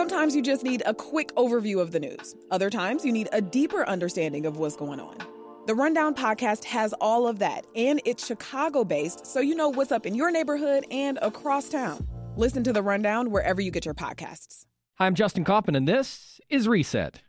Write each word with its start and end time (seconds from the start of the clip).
Sometimes 0.00 0.34
you 0.34 0.40
just 0.40 0.64
need 0.64 0.82
a 0.86 0.94
quick 0.94 1.30
overview 1.34 1.78
of 1.78 1.92
the 1.92 2.00
news. 2.00 2.34
Other 2.50 2.70
times 2.70 3.04
you 3.04 3.12
need 3.12 3.28
a 3.32 3.42
deeper 3.42 3.86
understanding 3.86 4.46
of 4.46 4.56
what's 4.56 4.74
going 4.74 4.98
on. 4.98 5.18
The 5.66 5.74
Rundown 5.74 6.14
podcast 6.14 6.64
has 6.64 6.94
all 7.02 7.28
of 7.28 7.38
that, 7.40 7.66
and 7.76 8.00
it's 8.06 8.26
Chicago 8.26 8.82
based, 8.82 9.26
so 9.26 9.40
you 9.40 9.54
know 9.54 9.68
what's 9.68 9.92
up 9.92 10.06
in 10.06 10.14
your 10.14 10.30
neighborhood 10.30 10.86
and 10.90 11.18
across 11.20 11.68
town. 11.68 12.08
Listen 12.34 12.64
to 12.64 12.72
The 12.72 12.82
Rundown 12.82 13.30
wherever 13.30 13.60
you 13.60 13.70
get 13.70 13.84
your 13.84 13.92
podcasts. 13.92 14.64
Hi, 14.94 15.04
I'm 15.04 15.14
Justin 15.14 15.44
Kaufman, 15.44 15.76
and 15.76 15.86
this 15.86 16.40
is 16.48 16.66
Reset. 16.66 17.20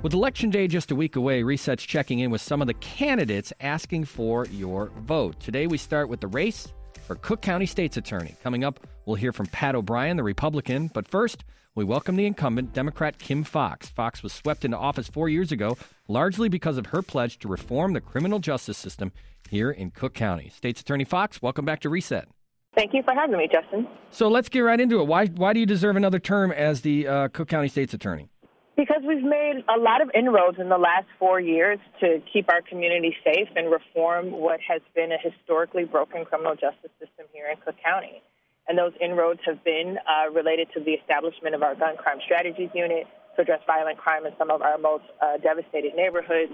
With 0.00 0.14
Election 0.14 0.48
Day 0.48 0.66
just 0.66 0.90
a 0.90 0.94
week 0.94 1.16
away, 1.16 1.42
Reset's 1.42 1.84
checking 1.84 2.20
in 2.20 2.30
with 2.30 2.40
some 2.40 2.62
of 2.62 2.68
the 2.68 2.74
candidates 2.74 3.52
asking 3.60 4.06
for 4.06 4.46
your 4.46 4.90
vote. 5.00 5.38
Today 5.40 5.66
we 5.66 5.76
start 5.76 6.08
with 6.08 6.22
the 6.22 6.26
race 6.28 6.72
for 7.04 7.16
Cook 7.16 7.40
County 7.40 7.66
State's 7.66 7.96
Attorney. 7.96 8.34
Coming 8.42 8.64
up, 8.64 8.80
we'll 9.06 9.16
hear 9.16 9.32
from 9.32 9.46
Pat 9.46 9.74
O'Brien, 9.74 10.16
the 10.16 10.22
Republican. 10.22 10.90
But 10.92 11.06
first, 11.06 11.44
we 11.74 11.84
welcome 11.84 12.16
the 12.16 12.26
incumbent, 12.26 12.72
Democrat 12.72 13.18
Kim 13.18 13.44
Foxx. 13.44 13.88
Foxx 13.88 14.22
was 14.22 14.32
swept 14.32 14.64
into 14.64 14.76
office 14.76 15.08
four 15.08 15.28
years 15.28 15.52
ago, 15.52 15.76
largely 16.08 16.48
because 16.48 16.78
of 16.78 16.86
her 16.86 17.02
pledge 17.02 17.38
to 17.40 17.48
reform 17.48 17.92
the 17.92 18.00
criminal 18.00 18.38
justice 18.38 18.78
system 18.78 19.12
here 19.50 19.70
in 19.70 19.90
Cook 19.90 20.14
County. 20.14 20.48
State's 20.48 20.80
Attorney 20.80 21.04
Foxx, 21.04 21.42
welcome 21.42 21.64
back 21.64 21.80
to 21.80 21.88
Reset. 21.88 22.28
Thank 22.74 22.92
you 22.92 23.02
for 23.04 23.14
having 23.14 23.36
me, 23.36 23.48
Justin. 23.52 23.86
So 24.10 24.28
let's 24.28 24.48
get 24.48 24.60
right 24.60 24.80
into 24.80 25.00
it. 25.00 25.06
Why, 25.06 25.26
why 25.26 25.52
do 25.52 25.60
you 25.60 25.66
deserve 25.66 25.96
another 25.96 26.18
term 26.18 26.50
as 26.50 26.80
the 26.80 27.06
uh, 27.06 27.28
Cook 27.28 27.48
County 27.48 27.68
State's 27.68 27.94
Attorney? 27.94 28.28
Because 28.76 29.02
we've 29.06 29.22
made 29.22 29.62
a 29.68 29.78
lot 29.78 30.02
of 30.02 30.10
inroads 30.14 30.58
in 30.58 30.68
the 30.68 30.78
last 30.78 31.06
four 31.18 31.38
years 31.38 31.78
to 32.00 32.20
keep 32.32 32.48
our 32.48 32.60
community 32.60 33.14
safe 33.24 33.48
and 33.54 33.70
reform 33.70 34.32
what 34.32 34.58
has 34.66 34.82
been 34.96 35.12
a 35.12 35.18
historically 35.18 35.84
broken 35.84 36.24
criminal 36.24 36.54
justice 36.54 36.90
system 36.98 37.26
here 37.32 37.46
in 37.48 37.56
Cook 37.64 37.76
County. 37.84 38.20
And 38.66 38.76
those 38.76 38.92
inroads 39.00 39.40
have 39.46 39.62
been 39.62 39.98
uh, 40.08 40.30
related 40.32 40.68
to 40.74 40.80
the 40.80 40.92
establishment 40.92 41.54
of 41.54 41.62
our 41.62 41.76
gun 41.76 41.96
crime 41.96 42.18
strategies 42.24 42.70
unit 42.74 43.06
to 43.36 43.42
address 43.42 43.60
violent 43.66 43.98
crime 43.98 44.26
in 44.26 44.32
some 44.38 44.50
of 44.50 44.62
our 44.62 44.78
most 44.78 45.04
uh, 45.22 45.36
devastated 45.38 45.94
neighborhoods, 45.94 46.52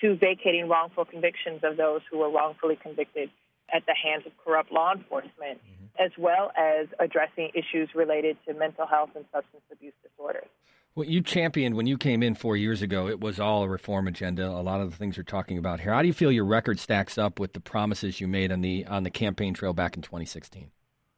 to 0.00 0.16
vacating 0.16 0.68
wrongful 0.68 1.04
convictions 1.04 1.60
of 1.64 1.76
those 1.76 2.00
who 2.10 2.18
were 2.18 2.30
wrongfully 2.30 2.76
convicted 2.80 3.28
at 3.74 3.84
the 3.86 3.94
hands 3.94 4.24
of 4.24 4.32
corrupt 4.42 4.70
law 4.72 4.94
enforcement, 4.94 5.58
mm-hmm. 5.58 6.04
as 6.04 6.12
well 6.16 6.50
as 6.56 6.86
addressing 7.00 7.50
issues 7.52 7.90
related 7.94 8.36
to 8.46 8.54
mental 8.54 8.86
health 8.86 9.10
and 9.16 9.24
substance 9.32 9.64
abuse 9.72 9.92
disorders. 10.02 10.48
What 10.94 11.08
you 11.08 11.22
championed 11.22 11.76
when 11.76 11.86
you 11.86 11.96
came 11.96 12.22
in 12.22 12.34
four 12.34 12.56
years 12.56 12.82
ago, 12.82 13.06
it 13.08 13.20
was 13.20 13.38
all 13.38 13.62
a 13.62 13.68
reform 13.68 14.08
agenda. 14.08 14.48
A 14.48 14.62
lot 14.62 14.80
of 14.80 14.90
the 14.90 14.96
things 14.96 15.16
you're 15.16 15.24
talking 15.24 15.56
about 15.56 15.80
here. 15.80 15.92
How 15.92 16.02
do 16.02 16.08
you 16.08 16.14
feel 16.14 16.32
your 16.32 16.44
record 16.44 16.80
stacks 16.80 17.16
up 17.16 17.38
with 17.38 17.52
the 17.52 17.60
promises 17.60 18.20
you 18.20 18.26
made 18.26 18.50
on 18.50 18.62
the 18.62 18.84
on 18.86 19.04
the 19.04 19.10
campaign 19.10 19.54
trail 19.54 19.72
back 19.72 19.94
in 19.96 20.02
2016? 20.02 20.70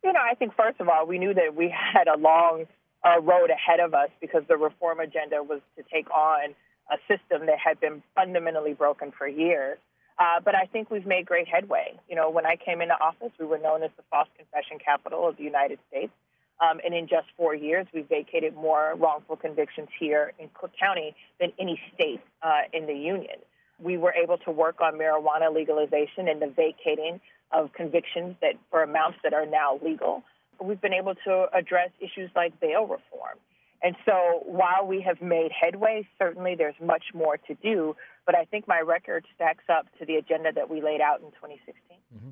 You 0.04 0.12
know, 0.12 0.20
I 0.20 0.34
think 0.34 0.54
first 0.54 0.80
of 0.80 0.88
all, 0.88 1.06
we 1.06 1.18
knew 1.18 1.32
that 1.32 1.56
we 1.56 1.74
had 1.94 2.08
a 2.08 2.18
long 2.18 2.66
uh, 3.04 3.20
road 3.20 3.50
ahead 3.50 3.80
of 3.80 3.94
us 3.94 4.10
because 4.20 4.42
the 4.48 4.56
reform 4.56 5.00
agenda 5.00 5.42
was 5.42 5.60
to 5.76 5.84
take 5.90 6.10
on 6.10 6.54
a 6.90 6.96
system 7.08 7.46
that 7.46 7.58
had 7.58 7.80
been 7.80 8.02
fundamentally 8.14 8.74
broken 8.74 9.12
for 9.16 9.26
years. 9.26 9.78
Uh, 10.18 10.38
but 10.44 10.54
I 10.54 10.66
think 10.66 10.90
we've 10.90 11.06
made 11.06 11.24
great 11.24 11.48
headway. 11.48 11.98
You 12.08 12.16
know, 12.16 12.28
when 12.28 12.44
I 12.44 12.56
came 12.56 12.82
into 12.82 12.94
office, 13.00 13.32
we 13.38 13.46
were 13.46 13.58
known 13.58 13.82
as 13.82 13.90
the 13.96 14.02
false 14.10 14.28
confession 14.36 14.78
capital 14.84 15.26
of 15.26 15.38
the 15.38 15.44
United 15.44 15.78
States. 15.88 16.12
Um, 16.60 16.78
and 16.84 16.94
in 16.94 17.08
just 17.08 17.26
four 17.36 17.54
years, 17.54 17.86
we've 17.94 18.08
vacated 18.08 18.54
more 18.54 18.94
wrongful 18.98 19.36
convictions 19.36 19.88
here 19.98 20.32
in 20.38 20.50
Cook 20.52 20.72
County 20.78 21.14
than 21.40 21.52
any 21.58 21.80
state 21.94 22.20
uh, 22.42 22.62
in 22.72 22.86
the 22.86 22.94
union. 22.94 23.36
We 23.82 23.96
were 23.96 24.12
able 24.12 24.36
to 24.38 24.50
work 24.50 24.80
on 24.82 24.94
marijuana 24.94 25.54
legalization 25.54 26.28
and 26.28 26.40
the 26.40 26.48
vacating 26.54 27.20
of 27.50 27.72
convictions 27.72 28.36
that 28.42 28.54
for 28.70 28.82
amounts 28.82 29.18
that 29.24 29.32
are 29.32 29.46
now 29.46 29.80
legal. 29.82 30.22
We've 30.62 30.80
been 30.80 30.92
able 30.92 31.14
to 31.24 31.46
address 31.54 31.88
issues 32.00 32.30
like 32.36 32.60
bail 32.60 32.82
reform. 32.82 33.38
And 33.82 33.96
so 34.04 34.42
while 34.44 34.86
we 34.86 35.00
have 35.00 35.22
made 35.22 35.50
headway, 35.58 36.06
certainly 36.18 36.54
there's 36.54 36.74
much 36.82 37.04
more 37.14 37.38
to 37.38 37.54
do. 37.54 37.96
But 38.26 38.34
I 38.34 38.44
think 38.44 38.68
my 38.68 38.80
record 38.80 39.24
stacks 39.34 39.64
up 39.70 39.86
to 39.98 40.04
the 40.04 40.16
agenda 40.16 40.52
that 40.52 40.68
we 40.68 40.82
laid 40.82 41.00
out 41.00 41.20
in 41.20 41.30
2016. 41.30 41.74
Mm-hmm. 42.14 42.30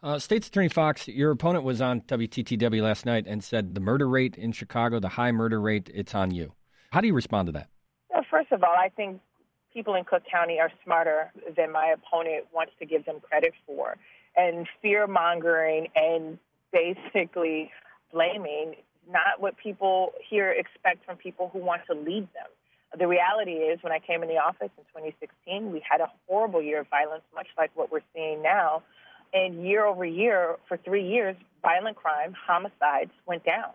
Uh, 0.00 0.18
State's 0.18 0.46
Attorney 0.46 0.68
Foxx, 0.68 1.08
your 1.08 1.32
opponent 1.32 1.64
was 1.64 1.80
on 1.80 2.02
WTTW 2.02 2.82
last 2.82 3.04
night 3.04 3.24
and 3.26 3.42
said 3.42 3.74
the 3.74 3.80
murder 3.80 4.08
rate 4.08 4.36
in 4.36 4.52
Chicago, 4.52 5.00
the 5.00 5.08
high 5.08 5.32
murder 5.32 5.60
rate, 5.60 5.90
it's 5.92 6.14
on 6.14 6.30
you. 6.30 6.52
How 6.92 7.00
do 7.00 7.08
you 7.08 7.14
respond 7.14 7.46
to 7.46 7.52
that? 7.52 7.68
Well, 8.08 8.24
first 8.30 8.52
of 8.52 8.62
all, 8.62 8.74
I 8.78 8.90
think 8.90 9.20
people 9.74 9.96
in 9.96 10.04
Cook 10.04 10.22
County 10.30 10.60
are 10.60 10.70
smarter 10.84 11.32
than 11.56 11.72
my 11.72 11.92
opponent 11.96 12.46
wants 12.54 12.72
to 12.78 12.86
give 12.86 13.06
them 13.06 13.16
credit 13.20 13.52
for. 13.66 13.96
And 14.36 14.68
fear 14.80 15.08
mongering 15.08 15.88
and 15.96 16.38
basically 16.72 17.72
blaming 18.12 18.76
not 19.10 19.40
what 19.40 19.56
people 19.56 20.12
here 20.30 20.52
expect 20.52 21.04
from 21.04 21.16
people 21.16 21.50
who 21.52 21.58
want 21.58 21.82
to 21.90 21.94
lead 21.94 22.28
them. 22.34 22.46
The 22.96 23.08
reality 23.08 23.52
is, 23.52 23.82
when 23.82 23.92
I 23.92 23.98
came 23.98 24.22
in 24.22 24.28
the 24.28 24.38
office 24.38 24.70
in 24.78 24.84
2016, 24.94 25.72
we 25.72 25.82
had 25.88 26.00
a 26.00 26.10
horrible 26.28 26.62
year 26.62 26.80
of 26.80 26.88
violence, 26.88 27.22
much 27.34 27.48
like 27.58 27.70
what 27.74 27.90
we're 27.90 28.06
seeing 28.14 28.42
now. 28.42 28.82
And 29.32 29.66
year 29.66 29.84
over 29.84 30.04
year, 30.04 30.56
for 30.68 30.76
three 30.76 31.06
years, 31.06 31.36
violent 31.62 31.96
crime, 31.96 32.34
homicides 32.34 33.10
went 33.26 33.44
down. 33.44 33.70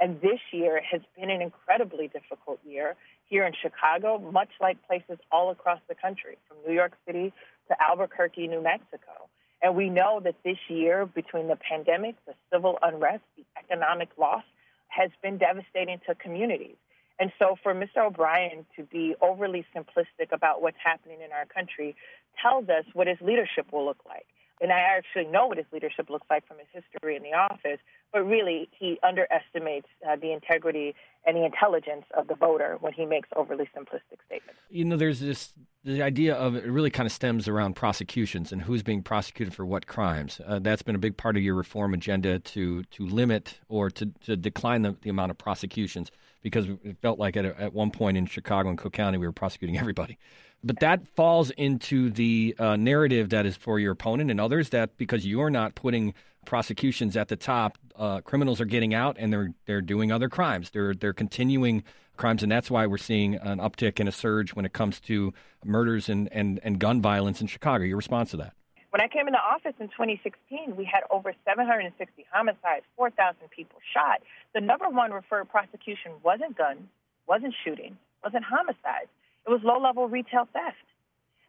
And 0.00 0.20
this 0.20 0.40
year 0.52 0.80
has 0.90 1.00
been 1.18 1.30
an 1.30 1.40
incredibly 1.40 2.08
difficult 2.08 2.60
year 2.66 2.96
here 3.28 3.44
in 3.46 3.52
Chicago, 3.60 4.18
much 4.18 4.50
like 4.60 4.76
places 4.86 5.18
all 5.30 5.50
across 5.50 5.80
the 5.88 5.94
country, 5.94 6.38
from 6.48 6.58
New 6.66 6.74
York 6.74 6.92
City 7.06 7.32
to 7.68 7.82
Albuquerque, 7.82 8.48
New 8.48 8.62
Mexico. 8.62 9.28
And 9.62 9.76
we 9.76 9.88
know 9.88 10.20
that 10.24 10.34
this 10.44 10.58
year, 10.68 11.06
between 11.06 11.48
the 11.48 11.56
pandemic, 11.56 12.16
the 12.26 12.34
civil 12.52 12.78
unrest, 12.82 13.22
the 13.36 13.44
economic 13.56 14.08
loss, 14.18 14.44
has 14.88 15.10
been 15.22 15.38
devastating 15.38 16.00
to 16.06 16.14
communities. 16.14 16.76
And 17.18 17.30
so 17.38 17.56
for 17.62 17.74
Mr. 17.74 17.98
O'Brien 17.98 18.66
to 18.76 18.82
be 18.82 19.14
overly 19.20 19.64
simplistic 19.74 20.32
about 20.32 20.60
what's 20.60 20.76
happening 20.82 21.18
in 21.24 21.32
our 21.32 21.46
country 21.46 21.94
tells 22.42 22.68
us 22.68 22.84
what 22.92 23.06
his 23.06 23.18
leadership 23.20 23.72
will 23.72 23.84
look 23.84 24.00
like 24.06 24.26
and 24.62 24.72
I 24.72 24.78
actually 24.78 25.26
know 25.26 25.46
what 25.46 25.58
his 25.58 25.66
leadership 25.72 26.08
looks 26.08 26.26
like 26.30 26.46
from 26.46 26.58
his 26.58 26.68
history 26.72 27.16
in 27.16 27.22
the 27.22 27.34
office, 27.34 27.80
but 28.12 28.26
really 28.26 28.68
he 28.78 28.98
underestimates 29.02 29.88
uh, 30.06 30.16
the 30.16 30.32
integrity 30.32 30.94
and 31.24 31.36
the 31.36 31.44
intelligence 31.44 32.04
of 32.16 32.28
the 32.28 32.34
voter 32.34 32.76
when 32.80 32.92
he 32.92 33.06
makes 33.06 33.28
overly 33.36 33.68
simplistic 33.76 34.18
statements. 34.26 34.60
You 34.70 34.84
know, 34.84 34.96
there's 34.96 35.20
this 35.20 35.52
the 35.84 36.02
idea 36.02 36.34
of 36.34 36.54
it 36.54 36.64
really 36.64 36.90
kind 36.90 37.06
of 37.06 37.12
stems 37.12 37.48
around 37.48 37.74
prosecutions 37.74 38.52
and 38.52 38.62
who's 38.62 38.82
being 38.82 39.02
prosecuted 39.02 39.52
for 39.52 39.66
what 39.66 39.86
crimes. 39.86 40.40
Uh, 40.46 40.60
that's 40.60 40.82
been 40.82 40.94
a 40.94 40.98
big 40.98 41.16
part 41.16 41.36
of 41.36 41.42
your 41.42 41.54
reform 41.54 41.94
agenda 41.94 42.38
to 42.38 42.82
to 42.84 43.06
limit 43.06 43.58
or 43.68 43.90
to, 43.90 44.06
to 44.24 44.36
decline 44.36 44.82
the, 44.82 44.96
the 45.02 45.10
amount 45.10 45.30
of 45.30 45.38
prosecutions 45.38 46.10
because 46.42 46.66
it 46.84 46.96
felt 47.00 47.18
like 47.18 47.36
at, 47.36 47.44
at 47.44 47.72
one 47.72 47.90
point 47.90 48.16
in 48.16 48.26
Chicago 48.26 48.68
and 48.68 48.78
Cook 48.78 48.92
County 48.92 49.18
we 49.18 49.26
were 49.26 49.32
prosecuting 49.32 49.78
everybody. 49.78 50.18
But 50.64 50.78
that 50.80 51.08
falls 51.16 51.50
into 51.50 52.10
the 52.10 52.54
uh, 52.58 52.76
narrative 52.76 53.30
that 53.30 53.46
is 53.46 53.56
for 53.56 53.80
your 53.80 53.92
opponent 53.92 54.30
and 54.30 54.40
others 54.40 54.68
that 54.68 54.96
because 54.96 55.26
you're 55.26 55.50
not 55.50 55.74
putting 55.74 56.14
prosecutions 56.44 57.16
at 57.16 57.28
the 57.28 57.36
top, 57.36 57.78
uh, 57.96 58.20
criminals 58.20 58.60
are 58.60 58.66
getting 58.66 58.94
out 58.94 59.16
and 59.18 59.32
they're 59.32 59.52
they're 59.66 59.80
doing 59.80 60.10
other 60.10 60.28
crimes. 60.28 60.70
They're 60.70 60.94
they're 60.94 61.12
continuing 61.12 61.84
crimes, 62.16 62.42
and 62.42 62.52
that's 62.52 62.70
why 62.70 62.86
we're 62.86 62.98
seeing 62.98 63.34
an 63.36 63.58
uptick 63.58 63.98
and 63.98 64.08
a 64.08 64.12
surge 64.12 64.54
when 64.54 64.64
it 64.64 64.72
comes 64.72 65.00
to 65.00 65.32
murders 65.64 66.08
and, 66.08 66.28
and, 66.32 66.60
and 66.62 66.78
gun 66.78 67.00
violence 67.00 67.40
in 67.40 67.46
Chicago. 67.46 67.84
Your 67.84 67.96
response 67.96 68.30
to 68.30 68.36
that? 68.38 68.54
When 68.90 69.00
I 69.00 69.08
came 69.08 69.26
into 69.26 69.38
office 69.38 69.72
in 69.80 69.88
2016, 69.88 70.76
we 70.76 70.84
had 70.84 71.00
over 71.10 71.32
760 71.46 72.26
homicides, 72.30 72.84
4,000 72.96 73.48
people 73.50 73.78
shot. 73.94 74.20
The 74.54 74.60
number 74.60 74.88
one 74.88 75.12
referred 75.12 75.48
prosecution 75.48 76.12
wasn't 76.22 76.58
guns, 76.58 76.82
wasn't 77.26 77.54
shooting, 77.64 77.96
wasn't 78.22 78.44
homicides. 78.44 79.08
It 79.46 79.50
was 79.50 79.60
low 79.64 79.80
level 79.80 80.08
retail 80.08 80.46
theft. 80.52 80.76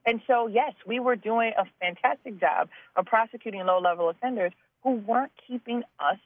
And 0.06 0.22
so, 0.26 0.48
yes, 0.48 0.74
we 0.88 1.00
were 1.00 1.16
doing 1.16 1.52
a 1.58 1.66
fantastic 1.80 2.40
job 2.40 2.70
of 2.96 3.06
prosecuting 3.06 3.66
low 3.66 3.80
level 3.80 4.09
offenders 4.09 4.53
who 4.84 4.96
weren't 4.96 5.32
keeping 5.48 5.84
us 6.00 6.18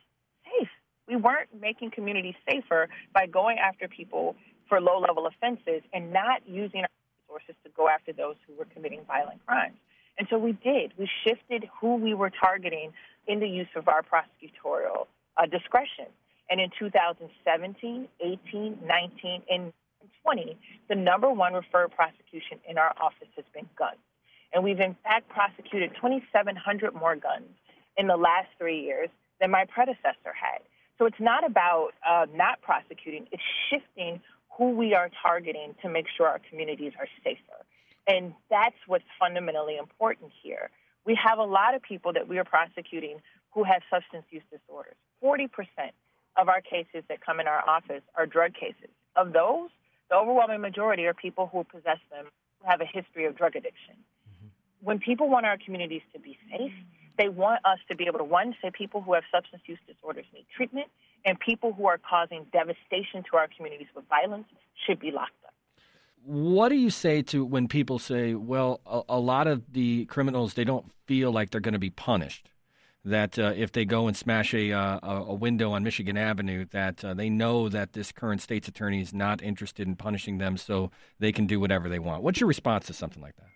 safe. 0.44 0.70
We 1.08 1.16
weren't 1.16 1.50
making 1.62 1.92
communities 1.92 2.36
safer 2.50 2.90
by 3.14 3.28
going 3.28 3.58
after 3.60 3.88
people 3.88 4.36
for 4.68 4.82
low 4.82 5.00
level 5.00 5.28
offenses 5.28 5.82
and 5.94 6.12
not 6.12 6.42
using 6.48 6.82
our 6.82 6.90
resources 7.22 7.56
to 7.64 7.70
go 7.76 7.88
after 7.88 8.12
those 8.12 8.36
who 8.46 8.54
were 8.56 8.68
committing 8.74 9.02
violent 9.08 9.46
crimes. 9.46 9.78
And 10.18 10.28
so 10.30 10.38
we 10.38 10.54
did. 10.54 10.94
We 10.98 11.08
shifted 11.24 11.70
who 11.80 11.96
we 11.96 12.14
were 12.14 12.32
targeting 12.32 12.92
in 13.28 13.40
the 13.40 13.48
use 13.48 13.68
of 13.76 13.88
our 13.88 14.02
prosecutorial 14.02 15.06
uh, 15.38 15.46
discretion. 15.46 16.08
And 16.50 16.60
in 16.60 16.72
2017, 16.80 18.08
18, 18.20 18.80
19, 18.86 19.42
and 19.50 19.74
20, 20.24 20.58
the 20.90 20.96
number 20.96 21.30
one 21.30 21.54
referred 21.54 21.92
prosecution 21.92 22.60
in 22.68 22.78
our 22.78 22.94
office 23.00 23.28
has 23.36 23.46
been 23.54 23.68
guns. 23.78 24.00
And 24.54 24.64
we've 24.64 24.80
in 24.80 24.96
fact 25.04 25.30
prosecuted 25.30 25.92
2,700 25.96 26.96
more 26.96 27.16
guns 27.16 27.48
in 27.98 28.08
the 28.08 28.18
last 28.18 28.48
three 28.58 28.82
years 28.82 29.10
than 29.40 29.52
my 29.52 29.66
predecessor 29.66 30.34
had. 30.34 30.62
So 30.98 31.06
it's 31.06 31.20
not 31.20 31.46
about 31.46 31.90
uh, 32.08 32.26
not 32.34 32.62
prosecuting, 32.62 33.28
it's 33.32 33.44
shifting 33.70 34.22
who 34.58 34.72
we 34.72 34.96
are 34.96 35.10
targeting 35.22 35.76
to 35.84 35.90
make 35.90 36.06
sure 36.16 36.28
our 36.28 36.42
communities 36.50 36.94
are 37.00 37.08
safer. 37.24 37.62
And 38.08 38.34
that's 38.50 38.76
what's 38.88 39.06
fundamentally 39.20 39.78
important 39.78 40.32
here. 40.42 40.70
We 41.06 41.18
have 41.24 41.38
a 41.38 41.44
lot 41.44 41.76
of 41.76 41.82
people 41.82 42.14
that 42.14 42.28
we 42.28 42.40
are 42.40 42.44
prosecuting 42.44 43.22
who 43.54 43.64
have 43.64 43.82
substance 43.90 44.26
use 44.30 44.44
disorders, 44.52 44.96
40% 45.24 45.50
of 46.38 46.50
our 46.50 46.62
cases 46.62 47.04
that 47.10 47.26
come 47.26 47.40
in 47.40 47.48
our 47.48 47.68
office 47.68 48.04
are 48.16 48.26
drug 48.26 48.54
cases. 48.54 48.90
Of 49.16 49.34
those, 49.34 49.70
the 50.10 50.16
overwhelming 50.16 50.62
majority 50.62 51.06
are 51.06 51.14
people 51.14 51.50
who 51.52 51.64
possess 51.64 52.00
them 52.12 52.26
who 52.60 52.70
have 52.70 52.82
a 52.82 52.86
history 52.86 53.26
of 53.26 53.36
drug 53.36 53.56
addiction. 53.56 53.96
Mm-hmm. 53.96 54.48
When 54.82 55.00
people 55.00 55.30
want 55.30 55.46
our 55.46 55.58
communities 55.58 56.04
to 56.14 56.20
be 56.20 56.38
safe, 56.52 56.74
they 57.18 57.30
want 57.30 57.66
us 57.66 57.80
to 57.90 57.96
be 57.96 58.06
able 58.06 58.20
to, 58.20 58.24
one, 58.24 58.56
say 58.62 58.72
people 58.72 59.02
who 59.02 59.14
have 59.14 59.24
substance 59.32 59.64
use 59.66 59.80
disorders 59.88 60.26
need 60.34 60.46
treatment, 60.56 60.88
and 61.26 61.40
people 61.40 61.74
who 61.74 61.86
are 61.88 61.98
causing 61.98 62.46
devastation 62.52 63.24
to 63.30 63.38
our 63.38 63.48
communities 63.56 63.88
with 63.96 64.06
violence 64.08 64.48
should 64.86 65.00
be 65.00 65.12
locked 65.12 65.32
up. 65.46 65.54
What 66.24 66.70
do 66.70 66.76
you 66.76 66.90
say 66.90 67.22
to 67.24 67.46
when 67.46 67.68
people 67.68 68.00
say, 68.00 68.34
well, 68.34 68.82
a, 68.86 69.02
a 69.10 69.20
lot 69.20 69.48
of 69.48 69.72
the 69.72 70.06
criminals, 70.06 70.54
they 70.54 70.66
don't 70.66 70.92
feel 71.06 71.32
like 71.32 71.50
they're 71.50 71.62
going 71.62 71.74
to 71.74 71.80
be 71.80 71.90
punished? 71.90 72.50
That 73.06 73.40
uh, 73.40 73.54
if 73.56 73.72
they 73.72 73.86
go 73.86 74.08
and 74.08 74.18
smash 74.18 74.54
a, 74.54 74.74
uh, 74.74 75.00
a 75.02 75.34
window 75.34 75.72
on 75.72 75.84
Michigan 75.84 76.18
Avenue, 76.18 76.66
that 76.72 77.06
uh, 77.06 77.14
they 77.14 77.30
know 77.30 77.70
that 77.70 77.94
this 77.94 78.12
current 78.12 78.42
state's 78.42 78.68
attorney 78.68 79.02
is 79.02 79.14
not 79.14 79.42
interested 79.42 79.88
in 79.88 79.96
punishing 79.96 80.40
them, 80.40 80.58
so 80.58 80.92
they 81.18 81.32
can 81.32 81.48
do 81.48 81.60
whatever 81.60 81.88
they 81.88 82.00
want. 82.00 82.24
What's 82.24 82.42
your 82.42 82.50
response 82.50 82.88
to 82.88 82.94
something 82.94 83.22
like 83.22 83.38
that? 83.38 83.48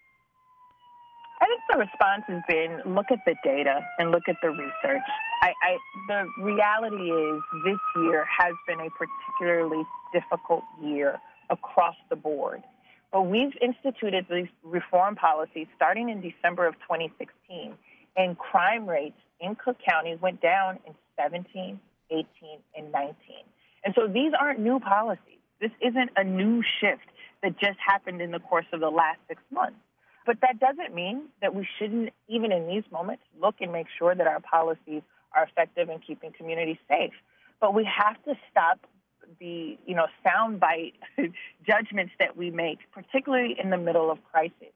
Response 1.81 2.25
has 2.27 2.43
been 2.47 2.79
look 2.85 3.07
at 3.09 3.25
the 3.25 3.33
data 3.43 3.79
and 3.97 4.11
look 4.11 4.29
at 4.29 4.35
the 4.43 4.49
research. 4.49 5.01
I, 5.41 5.51
I, 5.63 5.77
the 6.07 6.43
reality 6.43 7.09
is 7.09 7.41
this 7.65 7.79
year 8.03 8.23
has 8.25 8.53
been 8.67 8.79
a 8.79 8.89
particularly 8.91 9.83
difficult 10.13 10.61
year 10.79 11.19
across 11.49 11.95
the 12.11 12.15
board. 12.15 12.61
But 13.11 13.23
we've 13.23 13.53
instituted 13.59 14.27
these 14.29 14.45
reform 14.63 15.15
policies 15.15 15.65
starting 15.75 16.09
in 16.09 16.21
December 16.21 16.67
of 16.67 16.75
2016, 16.81 17.73
and 18.15 18.37
crime 18.37 18.87
rates 18.87 19.17
in 19.39 19.55
Cook 19.55 19.77
County 19.83 20.15
went 20.21 20.39
down 20.39 20.77
in 20.85 20.93
17, 21.19 21.79
18, 22.11 22.25
and 22.77 22.91
19. 22.91 23.15
And 23.83 23.95
so 23.97 24.05
these 24.07 24.33
aren't 24.39 24.59
new 24.59 24.79
policies. 24.79 25.41
This 25.59 25.71
isn't 25.81 26.11
a 26.15 26.23
new 26.23 26.61
shift 26.79 27.09
that 27.41 27.57
just 27.59 27.79
happened 27.83 28.21
in 28.21 28.29
the 28.29 28.39
course 28.39 28.67
of 28.71 28.81
the 28.81 28.91
last 28.91 29.17
six 29.27 29.41
months. 29.51 29.79
But 30.25 30.37
that 30.41 30.59
doesn't 30.59 30.93
mean 30.93 31.23
that 31.41 31.55
we 31.55 31.67
shouldn't, 31.77 32.11
even 32.27 32.51
in 32.51 32.67
these 32.67 32.83
moments, 32.91 33.23
look 33.39 33.55
and 33.59 33.71
make 33.71 33.87
sure 33.97 34.13
that 34.13 34.27
our 34.27 34.39
policies 34.39 35.01
are 35.35 35.43
effective 35.43 35.89
in 35.89 35.99
keeping 35.99 36.31
communities 36.31 36.77
safe. 36.87 37.13
But 37.59 37.73
we 37.73 37.85
have 37.85 38.21
to 38.25 38.35
stop 38.49 38.79
the, 39.39 39.77
you 39.85 39.95
know, 39.95 40.07
soundbite 40.25 40.93
judgments 41.67 42.13
that 42.19 42.37
we 42.37 42.51
make, 42.51 42.79
particularly 42.91 43.55
in 43.61 43.69
the 43.69 43.77
middle 43.77 44.11
of 44.11 44.19
crisis. 44.31 44.73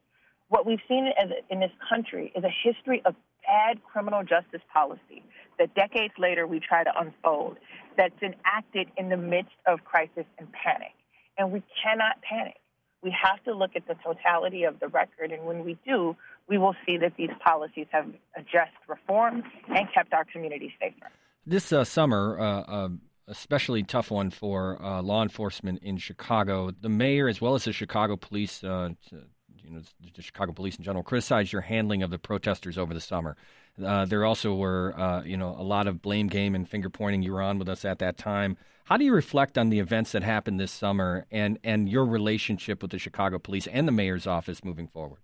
What 0.50 0.66
we've 0.66 0.80
seen 0.88 1.12
in 1.50 1.60
this 1.60 1.72
country 1.90 2.32
is 2.36 2.44
a 2.44 2.54
history 2.64 3.02
of 3.06 3.16
bad 3.46 3.84
criminal 3.84 4.24
justice 4.24 4.62
policy 4.74 5.24
that 5.60 5.74
decades 5.76 6.14
later 6.18 6.48
we 6.48 6.60
try 6.60 6.84
to 6.84 6.92
unfold 7.00 7.58
that's 7.98 8.22
enacted 8.22 8.88
in 8.98 9.10
the 9.10 9.18
midst 9.18 9.56
of 9.68 9.84
crisis 9.84 10.26
and 10.38 10.48
panic. 10.52 10.94
And 11.38 11.52
we 11.52 11.64
cannot 11.84 12.22
panic 12.22 12.58
we 13.06 13.16
have 13.24 13.42
to 13.44 13.54
look 13.54 13.76
at 13.76 13.88
the 13.88 13.94
totality 14.04 14.64
of 14.64 14.80
the 14.80 14.88
record. 14.88 15.32
And 15.32 15.46
when 15.46 15.64
we 15.64 15.78
do, 15.86 16.18
we 16.50 16.58
will 16.58 16.76
see 16.86 16.98
that 16.98 17.14
these 17.18 17.30
policies 17.46 17.86
have 17.92 18.08
addressed 18.36 18.74
reform 18.88 19.44
and 19.70 19.88
kept 19.94 20.12
our 20.12 20.26
communities 20.26 20.72
safer. 20.82 21.12
This 21.46 21.72
uh, 21.72 21.84
summer, 21.84 22.38
uh, 22.40 22.62
uh, 22.62 22.90
especially 23.28 23.84
tough 23.84 24.10
one 24.10 24.32
for 24.32 24.82
uh, 24.84 25.04
law 25.04 25.22
enforcement 25.22 25.84
in 25.84 25.98
Chicago. 25.98 26.72
The 26.72 26.90
mayor, 26.90 27.28
as 27.28 27.40
well 27.40 27.54
as 27.54 27.66
the 27.66 27.74
Chicago 27.74 28.16
police, 28.16 28.64
uh, 28.64 28.90
you 29.12 29.70
know, 29.70 29.82
the 30.16 30.22
Chicago 30.24 30.52
police 30.52 30.76
in 30.78 30.84
general, 30.84 31.04
criticized 31.04 31.54
your 31.54 31.62
handling 31.62 32.02
of 32.02 32.10
the 32.10 32.18
protesters 32.18 32.76
over 32.76 32.96
the 32.96 33.02
summer. 33.02 33.38
Uh, 33.84 34.06
there 34.06 34.26
also 34.26 34.56
were, 34.56 35.22
you 35.28 35.38
know, 35.38 35.56
a 35.60 35.64
lot 35.64 35.86
of 35.86 36.02
blame 36.02 36.28
game 36.28 36.56
and 36.56 36.68
finger 36.68 36.90
pointing. 36.90 37.22
You 37.22 37.34
were 37.34 37.42
on 37.44 37.60
with 37.60 37.70
us 37.70 37.86
at 37.86 38.00
that 38.00 38.18
time. 38.18 38.58
How 38.86 38.98
do 38.98 39.04
you 39.04 39.16
reflect 39.16 39.58
on 39.58 39.70
the 39.70 39.80
events 39.80 40.12
that 40.12 40.22
happened 40.22 40.60
this 40.60 40.72
summer 40.72 41.26
and, 41.32 41.58
and 41.64 41.90
your 41.90 42.06
relationship 42.06 42.84
with 42.84 42.92
the 42.92 43.00
Chicago 43.00 43.40
police 43.40 43.66
and 43.66 43.88
the 43.88 43.92
mayor's 43.92 44.28
office 44.28 44.64
moving 44.64 44.88
forward? 44.88 45.22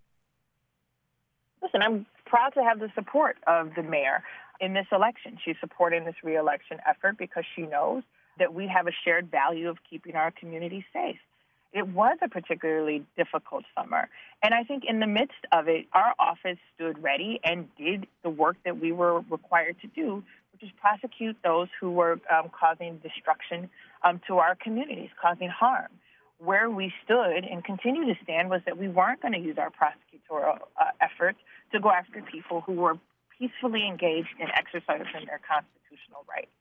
Listen, 1.61 1.83
I'm 1.83 2.07
proud 2.25 2.55
to 2.55 2.63
have 2.63 2.79
the 2.79 2.89
support 2.95 3.37
of 3.45 3.75
the 3.75 3.83
mayor 3.83 4.23
in 4.59 4.73
this 4.73 4.87
election. 4.91 5.37
She's 5.45 5.57
supporting 5.59 6.05
this 6.05 6.15
reelection 6.23 6.79
effort 6.89 7.19
because 7.19 7.43
she 7.55 7.61
knows 7.61 8.01
that 8.39 8.51
we 8.51 8.67
have 8.67 8.87
a 8.87 8.91
shared 9.05 9.29
value 9.29 9.69
of 9.69 9.77
keeping 9.87 10.15
our 10.15 10.31
community 10.31 10.83
safe. 10.91 11.19
It 11.71 11.87
was 11.87 12.17
a 12.23 12.27
particularly 12.27 13.05
difficult 13.15 13.65
summer. 13.77 14.09
And 14.41 14.55
I 14.55 14.63
think 14.63 14.85
in 14.87 14.99
the 14.99 15.07
midst 15.07 15.45
of 15.51 15.67
it, 15.67 15.85
our 15.93 16.15
office 16.17 16.57
stood 16.73 17.01
ready 17.01 17.39
and 17.43 17.67
did 17.77 18.07
the 18.23 18.31
work 18.31 18.57
that 18.65 18.79
we 18.79 18.91
were 18.91 19.21
required 19.29 19.75
to 19.81 19.87
do 19.87 20.23
prosecute 20.79 21.37
those 21.43 21.67
who 21.79 21.91
were 21.91 22.19
um, 22.31 22.49
causing 22.57 22.97
destruction 22.97 23.69
um, 24.03 24.21
to 24.27 24.37
our 24.37 24.55
communities, 24.55 25.09
causing 25.21 25.49
harm. 25.49 25.89
Where 26.39 26.69
we 26.69 26.91
stood 27.03 27.45
and 27.45 27.63
continue 27.63 28.05
to 28.05 28.15
stand 28.23 28.49
was 28.49 28.61
that 28.65 28.77
we 28.77 28.87
weren't 28.87 29.21
going 29.21 29.33
to 29.33 29.39
use 29.39 29.57
our 29.59 29.69
prosecutorial 29.69 30.57
uh, 30.79 30.85
efforts 30.99 31.37
to 31.71 31.79
go 31.79 31.91
after 31.91 32.21
people 32.21 32.61
who 32.61 32.73
were 32.73 32.97
peacefully 33.37 33.87
engaged 33.87 34.29
in 34.39 34.47
exercising 34.49 35.25
their 35.27 35.39
constitutional 35.47 36.25
rights. 36.27 36.51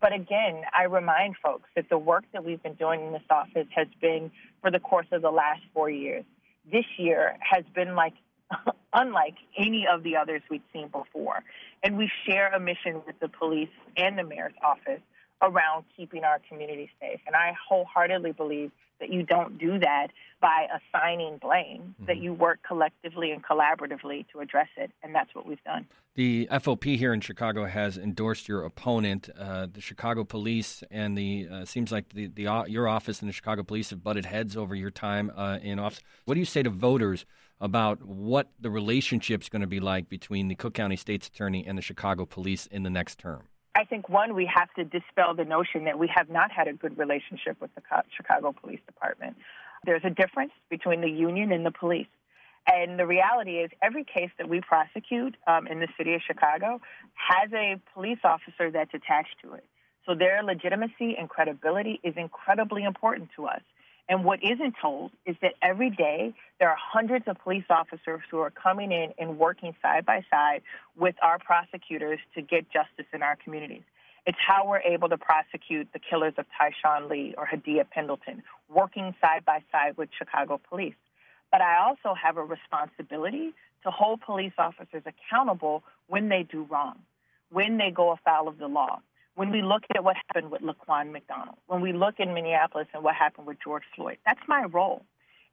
But 0.00 0.12
again, 0.14 0.62
I 0.76 0.84
remind 0.84 1.36
folks 1.42 1.68
that 1.76 1.88
the 1.90 1.98
work 1.98 2.24
that 2.32 2.44
we've 2.44 2.62
been 2.62 2.74
doing 2.74 3.02
in 3.06 3.12
this 3.12 3.22
office 3.30 3.66
has 3.74 3.86
been 4.00 4.30
for 4.62 4.70
the 4.70 4.80
course 4.80 5.06
of 5.12 5.22
the 5.22 5.30
last 5.30 5.60
four 5.74 5.90
years. 5.90 6.24
This 6.70 6.86
year 6.98 7.36
has 7.40 7.64
been 7.74 7.94
like 7.94 8.14
unlike 8.92 9.34
any 9.56 9.86
of 9.86 10.02
the 10.02 10.16
others 10.16 10.42
we've 10.50 10.62
seen 10.72 10.88
before. 10.88 11.42
And 11.82 11.96
we 11.96 12.10
share 12.26 12.48
a 12.48 12.60
mission 12.60 13.00
with 13.06 13.18
the 13.20 13.28
police 13.28 13.70
and 13.96 14.18
the 14.18 14.24
mayor's 14.24 14.52
office 14.62 15.00
around 15.42 15.84
keeping 15.96 16.24
our 16.24 16.40
community 16.48 16.90
safe. 17.00 17.20
And 17.26 17.34
I 17.34 17.54
wholeheartedly 17.68 18.32
believe 18.32 18.70
that 19.00 19.10
you 19.10 19.22
don't 19.22 19.58
do 19.58 19.78
that 19.78 20.08
by 20.40 20.66
assigning 20.68 21.38
blame, 21.38 21.94
mm-hmm. 21.94 22.06
that 22.06 22.18
you 22.18 22.34
work 22.34 22.60
collectively 22.66 23.30
and 23.30 23.42
collaboratively 23.42 24.26
to 24.32 24.40
address 24.40 24.68
it. 24.76 24.90
And 25.02 25.14
that's 25.14 25.34
what 25.34 25.46
we've 25.46 25.62
done. 25.64 25.86
The 26.16 26.48
FOP 26.50 26.84
here 26.96 27.14
in 27.14 27.20
Chicago 27.20 27.66
has 27.66 27.96
endorsed 27.96 28.48
your 28.48 28.64
opponent. 28.64 29.30
Uh, 29.38 29.68
the 29.72 29.80
Chicago 29.80 30.24
police 30.24 30.82
and 30.90 31.16
the 31.16 31.48
uh, 31.50 31.64
seems 31.64 31.92
like 31.92 32.12
the, 32.12 32.26
the 32.26 32.46
uh, 32.46 32.64
your 32.64 32.88
office 32.88 33.20
and 33.20 33.28
the 33.28 33.32
Chicago 33.32 33.62
police 33.62 33.90
have 33.90 34.02
butted 34.02 34.26
heads 34.26 34.56
over 34.56 34.74
your 34.74 34.90
time 34.90 35.32
uh, 35.36 35.58
in 35.62 35.78
office. 35.78 36.00
What 36.24 36.34
do 36.34 36.40
you 36.40 36.46
say 36.46 36.62
to 36.62 36.70
voters 36.70 37.24
about 37.60 38.02
what 38.02 38.50
the 38.60 38.70
relationship's 38.70 39.48
going 39.48 39.60
to 39.60 39.68
be 39.68 39.80
like 39.80 40.08
between 40.08 40.48
the 40.48 40.54
Cook 40.54 40.74
County 40.74 40.96
State's 40.96 41.28
Attorney 41.28 41.66
and 41.66 41.76
the 41.76 41.82
Chicago 41.82 42.24
Police 42.24 42.66
in 42.66 42.82
the 42.82 42.90
next 42.90 43.18
term? 43.18 43.44
I 43.74 43.84
think 43.84 44.08
one, 44.08 44.34
we 44.34 44.50
have 44.52 44.72
to 44.74 44.84
dispel 44.84 45.34
the 45.34 45.44
notion 45.44 45.84
that 45.84 45.98
we 45.98 46.10
have 46.14 46.28
not 46.28 46.50
had 46.50 46.68
a 46.68 46.72
good 46.72 46.98
relationship 46.98 47.60
with 47.60 47.74
the 47.74 47.82
Chicago 48.16 48.52
Police 48.52 48.80
Department. 48.86 49.36
There's 49.84 50.02
a 50.04 50.10
difference 50.10 50.52
between 50.68 51.00
the 51.00 51.08
union 51.08 51.52
and 51.52 51.64
the 51.64 51.70
police. 51.70 52.08
And 52.66 52.98
the 52.98 53.06
reality 53.06 53.52
is, 53.52 53.70
every 53.82 54.04
case 54.04 54.30
that 54.38 54.48
we 54.48 54.60
prosecute 54.60 55.36
um, 55.46 55.66
in 55.66 55.80
the 55.80 55.88
city 55.96 56.14
of 56.14 56.20
Chicago 56.26 56.80
has 57.14 57.50
a 57.52 57.80
police 57.94 58.18
officer 58.24 58.70
that's 58.70 58.92
attached 58.92 59.36
to 59.42 59.54
it. 59.54 59.64
So 60.06 60.14
their 60.14 60.42
legitimacy 60.42 61.16
and 61.18 61.28
credibility 61.28 62.00
is 62.02 62.14
incredibly 62.16 62.84
important 62.84 63.30
to 63.36 63.46
us. 63.46 63.62
And 64.10 64.24
what 64.24 64.42
isn't 64.42 64.74
told 64.82 65.12
is 65.24 65.36
that 65.40 65.52
every 65.62 65.88
day 65.88 66.34
there 66.58 66.68
are 66.68 66.76
hundreds 66.76 67.28
of 67.28 67.38
police 67.38 67.64
officers 67.70 68.22
who 68.28 68.40
are 68.40 68.50
coming 68.50 68.90
in 68.90 69.14
and 69.18 69.38
working 69.38 69.72
side 69.80 70.04
by 70.04 70.24
side 70.28 70.62
with 70.96 71.14
our 71.22 71.38
prosecutors 71.38 72.18
to 72.34 72.42
get 72.42 72.66
justice 72.72 73.06
in 73.14 73.22
our 73.22 73.36
communities. 73.36 73.84
It's 74.26 74.36
how 74.44 74.66
we're 74.66 74.80
able 74.80 75.08
to 75.10 75.16
prosecute 75.16 75.92
the 75.92 76.00
killers 76.00 76.34
of 76.38 76.46
Tyshawn 76.60 77.08
Lee 77.08 77.36
or 77.38 77.46
Hadiya 77.46 77.88
Pendleton, 77.88 78.42
working 78.68 79.14
side 79.20 79.44
by 79.44 79.62
side 79.70 79.96
with 79.96 80.08
Chicago 80.18 80.60
police. 80.68 80.96
But 81.52 81.60
I 81.60 81.78
also 81.78 82.12
have 82.20 82.36
a 82.36 82.42
responsibility 82.42 83.54
to 83.84 83.92
hold 83.92 84.22
police 84.22 84.52
officers 84.58 85.04
accountable 85.06 85.84
when 86.08 86.28
they 86.28 86.42
do 86.42 86.64
wrong, 86.64 86.98
when 87.52 87.78
they 87.78 87.92
go 87.92 88.10
afoul 88.10 88.48
of 88.48 88.58
the 88.58 88.66
law 88.66 89.02
when 89.34 89.50
we 89.50 89.62
look 89.62 89.82
at 89.94 90.02
what 90.04 90.16
happened 90.28 90.50
with 90.50 90.62
Laquan 90.62 91.12
McDonald, 91.12 91.56
when 91.66 91.80
we 91.80 91.92
look 91.92 92.16
in 92.18 92.34
Minneapolis 92.34 92.88
and 92.92 93.02
what 93.02 93.14
happened 93.14 93.46
with 93.46 93.58
George 93.62 93.84
Floyd, 93.94 94.18
that's 94.26 94.40
my 94.48 94.64
role. 94.64 95.02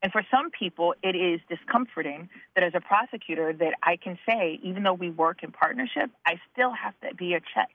And 0.04 0.12
for 0.12 0.24
some 0.30 0.52
people, 0.52 0.94
it 1.02 1.16
is 1.16 1.40
discomforting 1.50 2.30
that 2.56 2.64
as 2.64 2.74
a 2.76 2.82
prosecutor 2.82 3.52
that 3.54 3.74
I 3.82 3.98
can 3.98 4.18
say, 4.30 4.60
even 4.64 4.84
though 4.84 4.94
we 4.94 5.10
work 5.10 5.42
in 5.42 5.52
partnership, 5.52 6.12
I 6.26 6.40
still 6.54 6.72
have 6.72 6.94
to 7.02 7.16
be 7.16 7.34
a 7.34 7.40
check. 7.40 7.70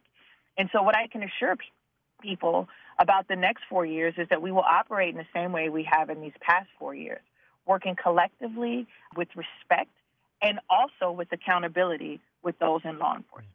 And 0.57 0.69
so 0.73 0.83
what 0.83 0.97
I 0.97 1.09
can 1.09 1.23
assure 1.23 1.57
people 2.21 2.69
about 2.99 3.27
the 3.27 3.35
next 3.35 3.65
four 3.69 3.85
years 3.85 4.15
is 4.19 4.29
that 4.31 4.41
we 4.41 4.53
will 4.53 4.61
operate 4.61 5.11
in 5.11 5.17
the 5.17 5.27
same 5.35 5.51
way 5.51 5.69
we 5.69 5.89
have 5.91 6.11
in 6.11 6.21
these 6.21 6.33
past 6.41 6.69
four 6.79 6.95
years, 6.95 7.23
working 7.67 7.97
collectively 8.01 8.87
with 9.17 9.29
respect 9.35 9.91
and 10.41 10.61
also 10.71 11.11
with 11.11 11.29
accountability 11.33 12.21
with 12.43 12.59
those 12.59 12.81
in 12.85 12.99
law 12.99 13.17
enforcement. 13.17 13.49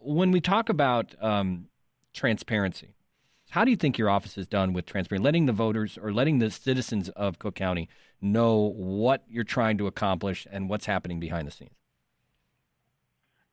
When 0.00 0.30
we 0.30 0.40
talk 0.40 0.68
about 0.68 1.14
um, 1.20 1.66
transparency. 2.18 2.94
How 3.50 3.64
do 3.64 3.70
you 3.70 3.76
think 3.76 3.96
your 3.96 4.10
office 4.10 4.34
has 4.34 4.46
done 4.46 4.72
with 4.72 4.84
transparency, 4.84 5.24
letting 5.24 5.46
the 5.46 5.52
voters 5.52 5.96
or 5.96 6.12
letting 6.12 6.40
the 6.40 6.50
citizens 6.50 7.08
of 7.10 7.38
Cook 7.38 7.54
County 7.54 7.88
know 8.20 8.72
what 8.76 9.22
you're 9.28 9.44
trying 9.44 9.78
to 9.78 9.86
accomplish 9.86 10.46
and 10.50 10.68
what's 10.68 10.84
happening 10.84 11.20
behind 11.20 11.46
the 11.46 11.52
scenes? 11.52 11.70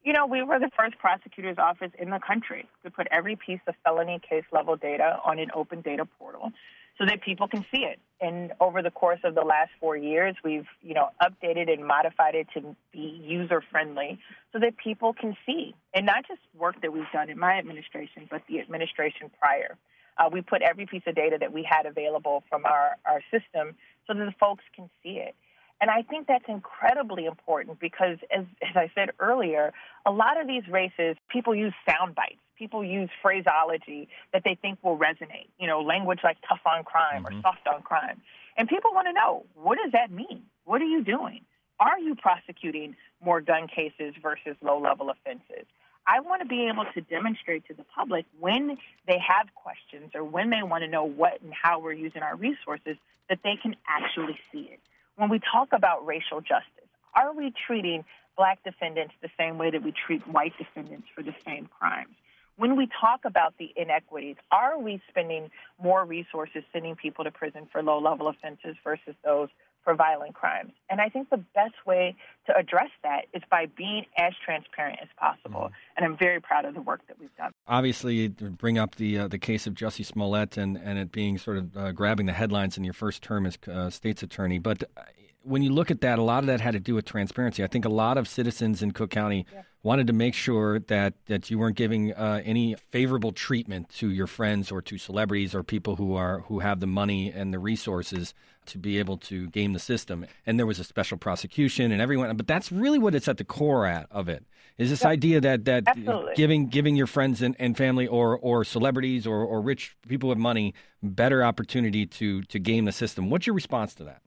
You 0.03 0.13
know, 0.13 0.25
we 0.25 0.43
were 0.43 0.59
the 0.59 0.71
first 0.77 0.97
prosecutor's 0.97 1.57
office 1.57 1.91
in 1.97 2.09
the 2.09 2.19
country 2.19 2.67
to 2.83 2.91
put 2.91 3.07
every 3.11 3.35
piece 3.35 3.61
of 3.67 3.75
felony 3.83 4.19
case 4.27 4.43
level 4.51 4.75
data 4.75 5.19
on 5.23 5.39
an 5.39 5.49
open 5.55 5.81
data 5.81 6.05
portal 6.19 6.51
so 6.97 7.05
that 7.05 7.21
people 7.21 7.47
can 7.47 7.63
see 7.71 7.83
it. 7.83 7.99
And 8.21 8.53
over 8.61 8.81
the 8.81 8.91
course 8.91 9.19
of 9.23 9.35
the 9.35 9.41
last 9.41 9.71
four 9.79 9.97
years, 9.97 10.35
we've, 10.43 10.67
you 10.81 10.93
know, 10.93 11.09
updated 11.21 11.71
and 11.71 11.85
modified 11.85 12.33
it 12.33 12.47
to 12.53 12.75
be 12.93 13.21
user 13.23 13.61
friendly 13.71 14.19
so 14.53 14.59
that 14.59 14.77
people 14.77 15.13
can 15.13 15.35
see. 15.45 15.75
And 15.93 16.05
not 16.05 16.25
just 16.27 16.39
work 16.57 16.81
that 16.81 16.93
we've 16.93 17.11
done 17.11 17.29
in 17.29 17.37
my 17.37 17.57
administration, 17.57 18.27
but 18.29 18.41
the 18.47 18.59
administration 18.59 19.29
prior. 19.39 19.77
Uh, 20.17 20.29
we 20.31 20.41
put 20.41 20.61
every 20.61 20.85
piece 20.85 21.03
of 21.07 21.15
data 21.15 21.37
that 21.39 21.51
we 21.51 21.67
had 21.69 21.85
available 21.85 22.43
from 22.49 22.65
our, 22.65 22.91
our 23.05 23.21
system 23.31 23.75
so 24.07 24.13
that 24.13 24.25
the 24.25 24.35
folks 24.39 24.63
can 24.75 24.89
see 25.03 25.17
it. 25.17 25.35
And 25.81 25.89
I 25.91 26.03
think 26.03 26.27
that's 26.27 26.45
incredibly 26.47 27.25
important 27.25 27.79
because, 27.81 28.17
as, 28.35 28.45
as 28.61 28.75
I 28.75 28.89
said 28.95 29.09
earlier, 29.19 29.73
a 30.05 30.11
lot 30.11 30.39
of 30.39 30.47
these 30.47 30.63
races, 30.71 31.17
people 31.35 31.53
use 31.53 31.73
sound 31.87 32.15
bites. 32.15 32.39
People 32.57 32.83
use 32.85 33.09
phraseology 33.21 34.07
that 34.31 34.43
they 34.45 34.57
think 34.61 34.79
will 34.81 34.97
resonate, 34.97 35.49
you 35.59 35.67
know, 35.67 35.81
language 35.81 36.19
like 36.23 36.37
tough 36.47 36.61
on 36.65 36.85
crime 36.85 37.25
mm-hmm. 37.25 37.39
or 37.39 37.41
soft 37.41 37.67
on 37.67 37.81
crime. 37.81 38.21
And 38.57 38.69
people 38.69 38.93
want 38.93 39.07
to 39.07 39.13
know 39.13 39.45
what 39.53 39.77
does 39.83 39.91
that 39.91 40.09
mean? 40.09 40.43
What 40.63 40.81
are 40.81 40.85
you 40.85 41.03
doing? 41.03 41.41
Are 41.81 41.99
you 41.99 42.15
prosecuting 42.15 42.95
more 43.21 43.41
gun 43.41 43.67
cases 43.67 44.13
versus 44.21 44.55
low 44.61 44.79
level 44.79 45.09
offenses? 45.09 45.65
I 46.07 46.21
want 46.21 46.41
to 46.41 46.47
be 46.47 46.69
able 46.69 46.85
to 46.93 47.01
demonstrate 47.01 47.67
to 47.67 47.73
the 47.73 47.83
public 47.83 48.25
when 48.39 48.77
they 49.07 49.19
have 49.19 49.53
questions 49.55 50.11
or 50.15 50.23
when 50.23 50.49
they 50.51 50.63
want 50.63 50.83
to 50.83 50.87
know 50.87 51.03
what 51.03 51.41
and 51.41 51.51
how 51.53 51.79
we're 51.79 51.93
using 51.93 52.21
our 52.21 52.37
resources 52.37 52.95
that 53.27 53.39
they 53.43 53.57
can 53.61 53.75
actually 53.89 54.39
see 54.51 54.69
it 54.71 54.79
when 55.15 55.29
we 55.29 55.39
talk 55.39 55.69
about 55.71 56.05
racial 56.05 56.41
justice, 56.41 56.89
are 57.15 57.33
we 57.33 57.53
treating 57.65 58.03
black 58.37 58.63
defendants 58.63 59.13
the 59.21 59.29
same 59.37 59.57
way 59.57 59.71
that 59.71 59.83
we 59.83 59.93
treat 60.05 60.27
white 60.27 60.53
defendants 60.57 61.07
for 61.15 61.23
the 61.23 61.35
same 61.45 61.67
crimes? 61.79 62.15
When 62.57 62.77
we 62.77 62.87
talk 63.01 63.21
about 63.25 63.53
the 63.59 63.73
inequities, 63.75 64.37
are 64.51 64.79
we 64.79 65.01
spending 65.09 65.49
more 65.81 66.05
resources 66.05 66.63
sending 66.71 66.95
people 66.95 67.25
to 67.25 67.31
prison 67.31 67.67
for 67.71 67.83
low 67.83 67.99
level 67.99 68.29
offenses 68.29 68.77
versus 68.81 69.13
those 69.25 69.49
for 69.83 69.93
violent 69.93 70.35
crimes? 70.35 70.71
And 70.89 71.01
I 71.01 71.09
think 71.09 71.29
the 71.29 71.43
best 71.53 71.75
way 71.85 72.15
to 72.47 72.55
address 72.55 72.91
that 73.03 73.25
is 73.33 73.43
by 73.51 73.65
being 73.65 74.05
as 74.17 74.33
transparent 74.43 74.99
as 75.01 75.09
possible. 75.17 75.65
Mm-hmm. 75.65 75.97
And 75.97 76.05
I'm 76.05 76.17
very 76.17 76.39
proud 76.39 76.63
of 76.63 76.75
the 76.75 76.81
work 76.81 77.01
that 77.09 77.19
we've 77.19 77.35
done. 77.35 77.51
Obviously, 77.67 78.29
bring 78.29 78.77
up 78.77 78.95
the 78.95 79.19
uh, 79.19 79.27
the 79.27 79.37
case 79.37 79.67
of 79.67 79.73
Jussie 79.73 80.05
Smollett 80.05 80.55
and, 80.55 80.77
and 80.77 80.97
it 80.97 81.11
being 81.11 81.37
sort 81.37 81.57
of 81.57 81.75
uh, 81.75 81.91
grabbing 81.91 82.25
the 82.25 82.33
headlines 82.33 82.77
in 82.77 82.85
your 82.85 82.93
first 82.93 83.21
term 83.21 83.45
as 83.45 83.57
uh, 83.69 83.89
state's 83.89 84.23
attorney. 84.23 84.59
But 84.59 84.83
uh, 84.95 85.01
when 85.45 85.61
you 85.61 85.71
look 85.71 85.91
at 85.91 86.01
that, 86.01 86.19
a 86.19 86.23
lot 86.23 86.39
of 86.39 86.47
that 86.47 86.59
had 86.59 86.73
to 86.73 86.79
do 86.79 86.95
with 86.95 87.05
transparency. 87.05 87.63
I 87.63 87.67
think 87.67 87.85
a 87.85 87.89
lot 87.89 88.17
of 88.17 88.27
citizens 88.27 88.81
in 88.81 88.91
Cook 88.91 89.11
County 89.11 89.45
yeah. 89.53 89.61
wanted 89.83 90.07
to 90.07 90.13
make 90.13 90.33
sure 90.33 90.79
that 90.79 91.13
that 91.27 91.49
you 91.49 91.59
weren't 91.59 91.77
giving 91.77 92.13
uh, 92.13 92.41
any 92.43 92.75
favorable 92.89 93.31
treatment 93.31 93.89
to 93.89 94.09
your 94.09 94.27
friends 94.27 94.71
or 94.71 94.81
to 94.81 94.97
celebrities 94.97 95.53
or 95.53 95.63
people 95.63 95.95
who 95.95 96.15
are 96.15 96.39
who 96.41 96.59
have 96.59 96.79
the 96.79 96.87
money 96.87 97.31
and 97.31 97.53
the 97.53 97.59
resources 97.59 98.33
to 98.65 98.79
be 98.79 98.97
able 98.97 99.17
to 99.17 99.47
game 99.49 99.73
the 99.73 99.79
system. 99.79 100.25
And 100.45 100.57
there 100.57 100.65
was 100.65 100.79
a 100.79 100.83
special 100.83 101.17
prosecution 101.17 101.91
and 101.91 102.01
everyone, 102.01 102.35
but 102.35 102.47
that's 102.47 102.71
really 102.71 102.97
what 102.97 103.13
it's 103.13 103.27
at 103.27 103.37
the 103.37 103.43
core 103.43 103.85
at, 103.85 104.07
of 104.09 104.27
it. 104.27 104.43
Is 104.79 104.89
this 104.89 105.03
yeah. 105.03 105.09
idea 105.09 105.41
that 105.41 105.65
that 105.65 105.83
Absolutely. 105.87 106.33
giving 106.35 106.67
giving 106.67 106.95
your 106.95 107.07
friends 107.07 107.41
and, 107.41 107.55
and 107.59 107.77
family 107.77 108.07
or 108.07 108.37
or 108.37 108.63
celebrities 108.63 109.27
or, 109.27 109.43
or 109.43 109.61
rich 109.61 109.95
people 110.07 110.29
with 110.29 110.39
money 110.39 110.73
better 111.03 111.43
opportunity 111.43 112.07
to 112.07 112.41
to 112.43 112.57
game 112.57 112.85
the 112.85 112.91
system? 112.91 113.29
What's 113.29 113.45
your 113.45 113.53
response 113.53 113.93
to 113.95 114.03
that? 114.05 114.21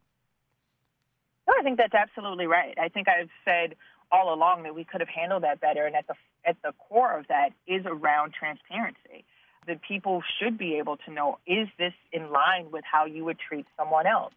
I 1.59 1.62
think 1.62 1.79
that's 1.79 1.95
absolutely 1.95 2.47
right. 2.47 2.77
I 2.79 2.88
think 2.88 3.09
I've 3.09 3.31
said 3.45 3.75
all 4.11 4.33
along 4.33 4.62
that 4.62 4.75
we 4.75 4.85
could 4.85 5.00
have 5.00 5.09
handled 5.09 5.43
that 5.43 5.61
better, 5.61 5.85
and 5.85 5.95
at 5.97 6.07
the 6.07 6.15
at 6.45 6.57
the 6.62 6.73
core 6.88 7.19
of 7.19 7.27
that 7.29 7.50
is 7.67 7.85
around 7.85 8.33
transparency. 8.33 9.25
That 9.67 9.83
people 9.83 10.23
should 10.38 10.57
be 10.57 10.77
able 10.77 10.97
to 10.99 11.11
know 11.12 11.38
is 11.47 11.69
this 11.79 11.93
in 12.11 12.31
line 12.31 12.71
with 12.71 12.85
how 12.91 13.05
you 13.05 13.25
would 13.27 13.38
treat 13.38 13.67
someone 13.77 14.07
else. 14.07 14.33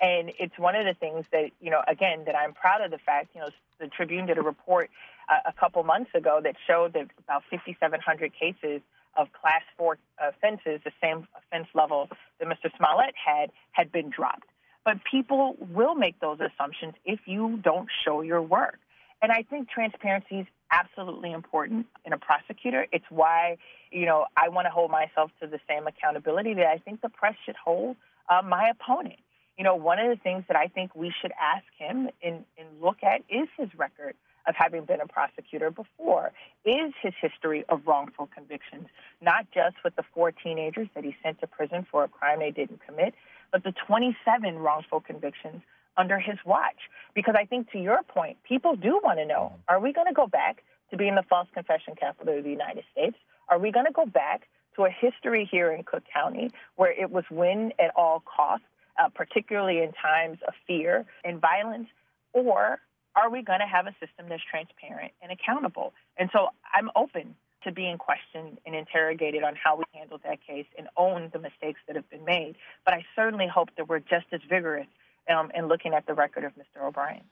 And 0.00 0.30
it's 0.38 0.56
one 0.58 0.76
of 0.76 0.84
the 0.84 0.94
things 0.94 1.24
that, 1.32 1.50
you 1.60 1.70
know, 1.70 1.80
again, 1.88 2.24
that 2.26 2.36
I'm 2.36 2.52
proud 2.52 2.82
of 2.82 2.90
the 2.90 2.98
fact, 2.98 3.30
you 3.34 3.40
know, 3.40 3.48
the 3.80 3.88
Tribune 3.88 4.26
did 4.26 4.38
a 4.38 4.42
report 4.42 4.90
uh, 5.28 5.38
a 5.46 5.52
couple 5.52 5.82
months 5.82 6.10
ago 6.14 6.40
that 6.42 6.54
showed 6.66 6.92
that 6.92 7.08
about 7.18 7.42
5,700 7.50 8.32
cases 8.38 8.82
of 9.16 9.32
class 9.32 9.62
four 9.76 9.98
offenses, 10.20 10.80
the 10.84 10.92
same 11.02 11.26
offense 11.34 11.68
level 11.74 12.08
that 12.38 12.46
Mr. 12.46 12.70
Smollett 12.76 13.14
had, 13.16 13.50
had 13.72 13.90
been 13.90 14.10
dropped. 14.10 14.46
But 14.86 14.98
people 15.04 15.56
will 15.74 15.96
make 15.96 16.20
those 16.20 16.38
assumptions 16.38 16.94
if 17.04 17.18
you 17.26 17.58
don't 17.62 17.88
show 18.04 18.22
your 18.22 18.40
work. 18.40 18.78
And 19.20 19.32
I 19.32 19.42
think 19.42 19.68
transparency 19.68 20.36
is 20.36 20.46
absolutely 20.70 21.32
important 21.32 21.86
in 22.04 22.12
a 22.12 22.18
prosecutor. 22.18 22.86
It's 22.92 23.04
why, 23.10 23.58
you 23.90 24.06
know, 24.06 24.26
I 24.36 24.48
want 24.48 24.66
to 24.66 24.70
hold 24.70 24.92
myself 24.92 25.32
to 25.42 25.48
the 25.48 25.58
same 25.68 25.88
accountability 25.88 26.54
that 26.54 26.66
I 26.66 26.78
think 26.78 27.00
the 27.02 27.08
press 27.08 27.34
should 27.44 27.56
hold 27.56 27.96
uh, 28.28 28.42
my 28.42 28.70
opponent. 28.70 29.18
You 29.58 29.64
know, 29.64 29.74
one 29.74 29.98
of 29.98 30.08
the 30.08 30.22
things 30.22 30.44
that 30.46 30.56
I 30.56 30.68
think 30.68 30.94
we 30.94 31.12
should 31.20 31.32
ask 31.32 31.64
him 31.78 32.08
and, 32.22 32.44
and 32.56 32.68
look 32.80 32.98
at 33.02 33.22
is 33.28 33.48
his 33.58 33.68
record 33.76 34.14
of 34.46 34.54
having 34.56 34.84
been 34.84 35.00
a 35.00 35.08
prosecutor 35.08 35.70
before, 35.70 36.30
is 36.64 36.92
his 37.02 37.12
history 37.20 37.64
of 37.68 37.80
wrongful 37.86 38.28
convictions, 38.32 38.86
not 39.20 39.46
just 39.52 39.76
with 39.82 39.96
the 39.96 40.04
four 40.14 40.30
teenagers 40.30 40.88
that 40.94 41.02
he 41.02 41.16
sent 41.22 41.40
to 41.40 41.48
prison 41.48 41.84
for 41.90 42.04
a 42.04 42.08
crime 42.08 42.38
they 42.38 42.52
didn't 42.52 42.80
commit, 42.86 43.14
but 43.56 43.64
the 43.64 43.72
27 43.86 44.58
wrongful 44.58 45.00
convictions 45.00 45.62
under 45.96 46.18
his 46.18 46.36
watch. 46.44 46.76
Because 47.14 47.34
I 47.38 47.46
think 47.46 47.70
to 47.72 47.78
your 47.78 48.02
point, 48.02 48.36
people 48.46 48.76
do 48.76 49.00
want 49.02 49.18
to 49.18 49.24
know 49.24 49.52
mm-hmm. 49.54 49.74
are 49.74 49.80
we 49.80 49.94
going 49.94 50.08
to 50.08 50.12
go 50.12 50.26
back 50.26 50.62
to 50.90 50.98
being 50.98 51.14
the 51.14 51.22
false 51.22 51.48
confession 51.54 51.94
capital 51.98 52.36
of 52.36 52.44
the 52.44 52.50
United 52.50 52.84
States? 52.92 53.16
Are 53.48 53.58
we 53.58 53.72
going 53.72 53.86
to 53.86 53.92
go 53.92 54.04
back 54.04 54.42
to 54.74 54.84
a 54.84 54.90
history 54.90 55.48
here 55.50 55.72
in 55.72 55.84
Cook 55.84 56.02
County 56.12 56.50
where 56.74 56.92
it 56.92 57.10
was 57.10 57.24
win 57.30 57.72
at 57.78 57.92
all 57.96 58.22
costs, 58.26 58.66
uh, 59.02 59.08
particularly 59.08 59.78
in 59.78 59.92
times 59.92 60.36
of 60.46 60.52
fear 60.66 61.06
and 61.24 61.40
violence? 61.40 61.88
Or 62.34 62.78
are 63.14 63.30
we 63.30 63.40
going 63.40 63.60
to 63.60 63.66
have 63.66 63.86
a 63.86 63.92
system 63.92 64.26
that's 64.28 64.42
transparent 64.50 65.12
and 65.22 65.32
accountable? 65.32 65.94
And 66.18 66.28
so 66.30 66.48
I'm 66.74 66.90
open 66.94 67.34
to 67.66 67.72
being 67.72 67.98
questioned 67.98 68.58
and 68.64 68.74
interrogated 68.74 69.42
on 69.42 69.54
how 69.56 69.76
we 69.76 69.84
handled 69.92 70.20
that 70.24 70.38
case 70.46 70.66
and 70.78 70.88
own 70.96 71.30
the 71.32 71.38
mistakes 71.38 71.80
that 71.86 71.96
have 71.96 72.08
been 72.08 72.24
made. 72.24 72.54
But 72.84 72.94
I 72.94 73.04
certainly 73.14 73.48
hope 73.52 73.70
that 73.76 73.88
we're 73.88 73.98
just 73.98 74.26
as 74.32 74.40
vigorous 74.48 74.86
um, 75.28 75.50
in 75.54 75.66
looking 75.66 75.92
at 75.92 76.06
the 76.06 76.14
record 76.14 76.44
of 76.44 76.52
Mr. 76.52 76.86
O'Brien. 76.86 77.22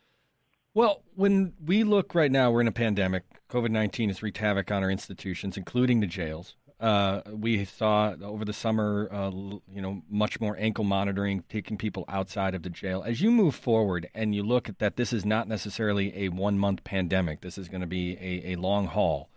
Well, 0.75 1.03
when 1.14 1.53
we 1.64 1.85
look 1.85 2.17
right 2.17 2.33
now, 2.33 2.50
we're 2.50 2.61
in 2.61 2.69
a 2.69 2.73
pandemic. 2.73 3.23
COVID 3.49 3.71
19 3.71 4.09
has 4.09 4.23
wreaked 4.23 4.38
havoc 4.38 4.73
on 4.73 4.83
our 4.83 4.91
institutions, 4.91 5.57
including 5.57 6.00
the 6.00 6.09
jails. 6.09 6.57
Uh, 6.81 7.23
we 7.31 7.64
saw 7.64 8.14
over 8.21 8.45
the 8.45 8.53
summer, 8.53 9.09
uh, 9.12 9.31
you 9.31 9.81
know, 9.81 10.03
much 10.11 10.41
more 10.41 10.57
ankle 10.59 10.83
monitoring, 10.83 11.45
taking 11.49 11.79
people 11.79 12.05
outside 12.09 12.57
of 12.57 12.64
the 12.64 12.69
jail. 12.69 13.05
As 13.07 13.21
you 13.21 13.31
move 13.31 13.55
forward 13.55 14.11
and 14.14 14.35
you 14.35 14.43
look 14.43 14.69
at 14.69 14.81
that, 14.81 14.97
this 14.97 15.12
is 15.12 15.25
not 15.25 15.47
necessarily 15.47 16.12
a 16.17 16.29
one 16.31 16.59
month 16.59 16.83
pandemic. 16.83 17.43
This 17.43 17.57
is 17.57 17.69
going 17.69 17.83
to 17.83 17.87
be 17.87 18.19
a, 18.21 18.53
a 18.53 18.57
long 18.57 18.87
haul. 18.88 19.31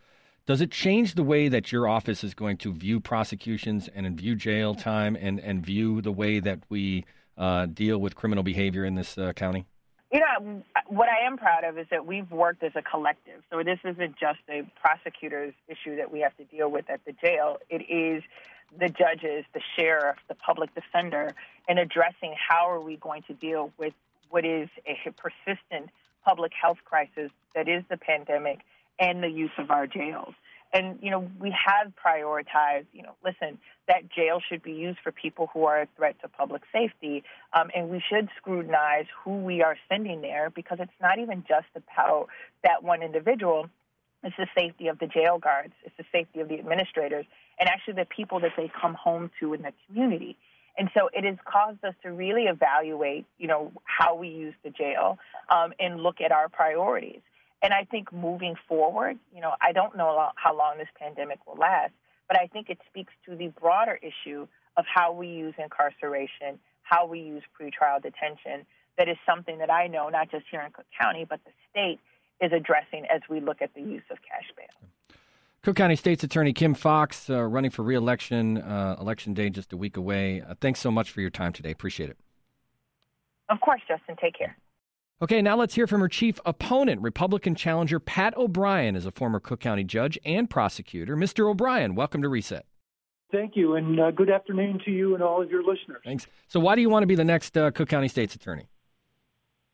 Does 0.48 0.62
it 0.62 0.72
change 0.72 1.16
the 1.16 1.24
way 1.24 1.50
that 1.50 1.74
your 1.74 1.90
office 1.90 2.24
is 2.24 2.34
going 2.34 2.56
to 2.60 2.72
view 2.72 3.02
prosecutions 3.02 3.90
and 3.94 4.18
view 4.18 4.34
jail 4.34 4.74
time 4.74 5.18
and, 5.20 5.42
and 5.42 5.64
view 5.64 6.02
the 6.02 6.12
way 6.12 6.40
that 6.40 6.60
we 6.70 7.04
uh, 7.38 7.66
deal 7.66 7.98
with 7.98 8.16
criminal 8.16 8.46
behavior 8.46 8.86
in 8.86 8.96
this 8.96 9.18
uh, 9.18 9.34
county? 9.34 9.66
You 10.10 10.22
know, 10.22 10.64
what 10.88 11.10
I 11.10 11.26
am 11.28 11.38
proud 11.38 11.66
of 11.66 11.78
is 11.78 11.86
that 11.92 12.06
we've 12.06 12.32
worked 12.32 12.64
as 12.64 12.72
a 12.76 12.82
collective. 12.82 13.44
So 13.52 13.62
this 13.62 13.80
isn't 13.84 14.16
just 14.18 14.40
a 14.50 14.64
prosecutor's 14.80 15.54
issue 15.68 15.98
that 15.98 16.14
we 16.14 16.22
have 16.22 16.36
to 16.38 16.46
deal 16.46 16.72
with 16.72 16.90
at 16.90 17.02
the 17.04 17.12
jail. 17.12 17.58
It 17.70 17.82
is 17.90 18.24
the 18.80 18.88
judges, 18.88 19.44
the 19.54 19.62
sheriff, 19.76 20.16
the 20.30 20.36
public 20.36 20.74
defender, 20.74 21.36
and 21.68 21.78
addressing 21.78 22.34
how 22.38 22.70
are 22.70 22.80
we 22.80 22.96
going 22.96 23.24
to 23.24 23.34
deal 23.34 23.74
with 23.78 23.94
what 24.30 24.46
is 24.46 24.70
a 24.88 25.12
persistent 25.12 25.90
public 26.24 26.54
health 26.54 26.78
crisis 26.86 27.32
that 27.54 27.68
is 27.68 27.84
the 27.90 27.98
pandemic 27.98 28.60
and 29.00 29.24
the 29.24 29.30
use 29.30 29.52
of 29.58 29.72
our 29.72 29.88
jails. 29.88 30.34
And, 30.74 31.00
you 31.02 31.12
know, 31.12 31.30
we 31.40 31.56
have 31.66 31.94
prioritized, 31.96 32.88
you 32.92 33.02
know, 33.02 33.16
listen, 33.24 33.58
that 33.88 34.12
jail 34.12 34.42
should 34.48 34.62
be 34.62 34.74
used 34.74 35.00
for 35.02 35.12
people 35.14 35.50
who 35.54 35.66
are 35.66 35.84
a 35.84 35.88
threat 35.96 36.18
to 36.22 36.28
public 36.28 36.64
safety. 36.74 37.24
Um, 37.54 37.70
and 37.74 37.90
we 37.90 38.04
should 38.10 38.28
scrutinize 38.38 39.06
who 39.24 39.38
we 39.38 39.64
are 39.64 39.78
sending 39.88 40.22
there 40.22 40.50
because 40.50 40.80
it's 40.82 40.92
not 41.02 41.20
even 41.20 41.46
just 41.48 41.68
about 41.76 42.28
that 42.64 42.84
one 42.84 43.02
individual. 43.02 43.70
It's 44.24 44.36
the 44.36 44.48
safety 44.58 44.88
of 44.88 45.00
the 45.00 45.08
jail 45.08 45.38
guards, 45.38 45.74
it's 45.86 45.96
the 45.98 46.04
safety 46.12 46.42
of 46.42 46.50
the 46.50 46.60
administrators, 46.60 47.26
and 47.60 47.70
actually 47.70 47.94
the 47.94 48.06
people 48.06 48.40
that 48.42 48.52
they 48.58 48.70
come 48.82 48.96
home 48.96 49.32
to 49.40 49.54
in 49.54 49.62
the 49.62 49.72
community. 49.88 50.36
And 50.78 50.90
so 50.94 51.10
it 51.14 51.24
has 51.24 51.38
caused 51.46 51.84
us 51.84 51.94
to 52.04 52.12
really 52.12 52.44
evaluate, 52.44 53.26
you 53.38 53.48
know, 53.48 53.72
how 53.84 54.16
we 54.16 54.28
use 54.28 54.54
the 54.64 54.70
jail 54.70 55.18
um, 55.50 55.74
and 55.80 56.02
look 56.02 56.20
at 56.20 56.32
our 56.32 56.50
priorities. 56.50 57.22
And 57.62 57.74
I 57.74 57.86
think 57.86 58.14
moving 58.14 58.56
forward, 58.68 59.18
you 59.34 59.42
know, 59.42 59.54
I 59.62 59.72
don't 59.72 59.98
know 59.98 60.30
how 60.36 60.56
long 60.56 60.78
this 60.78 60.88
pandemic 61.00 61.40
will 61.48 61.56
last, 61.56 61.94
but 62.28 62.40
I 62.40 62.48
think 62.48 62.70
it 62.70 62.78
speaks 62.90 63.14
to 63.26 63.36
the 63.36 63.48
broader 63.60 64.00
issue 64.02 64.48
of 64.78 64.86
how 64.94 65.12
we 65.12 65.28
use 65.28 65.56
incarceration, 65.58 66.60
how 66.84 67.06
we 67.08 67.20
use 67.20 67.44
pretrial 67.60 68.02
detention. 68.02 68.66
That 68.98 69.10
is 69.10 69.18
something 69.26 69.58
that 69.60 69.72
I 69.72 69.88
know, 69.88 70.10
not 70.10 70.30
just 70.30 70.46
here 70.50 70.62
in 70.62 70.72
Cook 70.72 70.86
County, 71.00 71.26
but 71.28 71.40
the 71.46 71.52
state 71.70 72.00
is 72.42 72.52
addressing 72.52 73.06
as 73.14 73.22
we 73.30 73.40
look 73.40 73.62
at 73.62 73.74
the 73.74 73.82
use 73.82 74.04
of 74.12 74.18
cash 74.22 74.50
bail. 74.56 74.90
Cook 75.64 75.76
County 75.76 75.96
State's 75.96 76.24
Attorney 76.24 76.54
Kim 76.54 76.74
Foxx, 76.74 77.30
uh, 77.30 77.44
running 77.44 77.72
for 77.72 77.84
reelection, 77.84 78.58
uh, 78.60 78.96
election 79.00 79.34
day 79.34 79.50
just 79.50 79.74
a 79.74 79.78
week 79.78 79.98
away. 79.98 80.42
Uh, 80.42 80.54
thanks 80.62 80.80
so 80.80 80.92
much 80.92 81.12
for 81.12 81.22
your 81.22 81.30
time 81.30 81.52
today. 81.52 81.72
Appreciate 81.72 82.10
it. 82.10 82.18
Of 83.50 83.60
course, 83.62 83.82
Justin. 83.88 84.16
Take 84.22 84.38
care. 84.38 84.58
Okay, 85.20 85.42
now 85.42 85.56
let's 85.58 85.74
hear 85.74 85.88
from 85.88 86.02
her 86.02 86.08
chief 86.08 86.40
opponent, 86.46 87.02
Republican 87.02 87.56
challenger 87.56 88.00
Pat 88.00 88.38
O'Brien, 88.38 88.96
is 88.96 89.08
a 89.08 89.12
former 89.12 89.40
Cook 89.40 89.60
County 89.60 89.84
judge 89.84 90.20
and 90.24 90.48
prosecutor. 90.48 91.18
Mr. 91.18 91.50
O'Brien, 91.50 91.96
welcome 91.96 92.22
to 92.22 92.30
Reset. 92.30 92.68
Thank 93.32 93.56
you, 93.56 93.74
and 93.76 94.00
uh, 94.00 94.12
good 94.12 94.30
afternoon 94.30 94.80
to 94.86 94.92
you 94.92 95.16
and 95.16 95.24
all 95.24 95.42
of 95.42 95.50
your 95.50 95.64
listeners. 95.64 96.02
Thanks. 96.06 96.28
So, 96.48 96.60
why 96.60 96.76
do 96.76 96.82
you 96.82 96.90
want 96.90 97.02
to 97.02 97.08
be 97.08 97.16
the 97.16 97.26
next 97.26 97.58
uh, 97.58 97.72
Cook 97.72 97.90
County 97.90 98.08
State's 98.08 98.36
Attorney? 98.36 98.68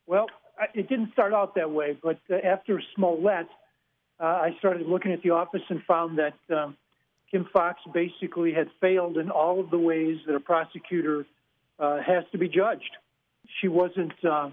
Well, 0.06 0.26
it 0.72 0.88
didn't 0.88 1.12
start 1.12 1.34
out 1.34 1.54
that 1.56 1.70
way, 1.70 1.98
but 2.02 2.18
uh, 2.30 2.36
after 2.36 2.82
Smollett, 2.94 3.46
uh, 4.18 4.24
I 4.24 4.56
started 4.60 4.86
looking 4.86 5.12
at 5.12 5.22
the 5.22 5.30
office 5.30 5.62
and 5.68 5.82
found 5.82 6.18
that 6.18 6.56
um, 6.56 6.74
Kim 7.30 7.46
Foxx 7.52 7.80
basically 7.92 8.54
had 8.54 8.68
failed 8.80 9.18
in 9.18 9.30
all 9.30 9.60
of 9.60 9.70
the 9.70 9.78
ways 9.78 10.16
that 10.26 10.34
a 10.34 10.40
prosecutor 10.40 11.26
uh, 11.78 11.98
has 12.00 12.24
to 12.32 12.38
be 12.38 12.48
judged. 12.48 12.96
She 13.60 13.68
wasn't 13.68 14.14
uh, 14.24 14.48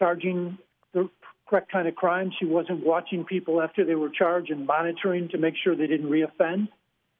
charging 0.00 0.58
the 0.92 1.08
correct 1.46 1.70
kind 1.70 1.86
of 1.86 1.94
crime. 1.94 2.32
She 2.36 2.46
wasn't 2.46 2.84
watching 2.84 3.24
people 3.24 3.60
after 3.60 3.84
they 3.84 3.94
were 3.94 4.08
charged 4.08 4.50
and 4.50 4.66
monitoring 4.66 5.28
to 5.28 5.38
make 5.38 5.54
sure 5.62 5.76
they 5.76 5.86
didn't 5.86 6.10
reoffend. 6.10 6.68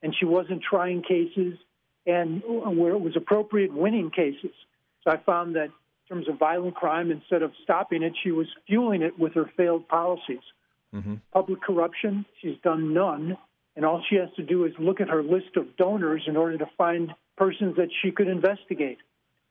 And 0.02 0.16
she 0.18 0.24
wasn't 0.24 0.62
trying 0.62 1.02
cases 1.02 1.58
and 2.06 2.42
where 2.46 2.94
it 2.94 3.00
was 3.00 3.16
appropriate, 3.16 3.72
winning 3.72 4.10
cases. 4.10 4.52
So 5.04 5.10
I 5.10 5.18
found 5.18 5.56
that 5.56 5.66
in 5.66 6.16
terms 6.16 6.28
of 6.28 6.38
violent 6.38 6.74
crime, 6.74 7.10
instead 7.10 7.42
of 7.42 7.52
stopping 7.62 8.02
it, 8.02 8.14
she 8.22 8.30
was 8.30 8.46
fueling 8.66 9.02
it 9.02 9.18
with 9.18 9.34
her 9.34 9.50
failed 9.56 9.86
policies. 9.88 10.40
Mm-hmm. 10.94 11.16
Public 11.32 11.60
corruption, 11.60 12.24
she's 12.40 12.56
done 12.64 12.94
none. 12.94 13.36
And 13.76 13.84
all 13.84 14.02
she 14.08 14.16
has 14.16 14.28
to 14.36 14.42
do 14.42 14.64
is 14.64 14.72
look 14.78 15.00
at 15.00 15.08
her 15.08 15.22
list 15.22 15.56
of 15.56 15.76
donors 15.76 16.22
in 16.26 16.36
order 16.36 16.58
to 16.58 16.66
find 16.76 17.12
persons 17.36 17.76
that 17.76 17.88
she 18.02 18.10
could 18.10 18.26
investigate. 18.26 18.98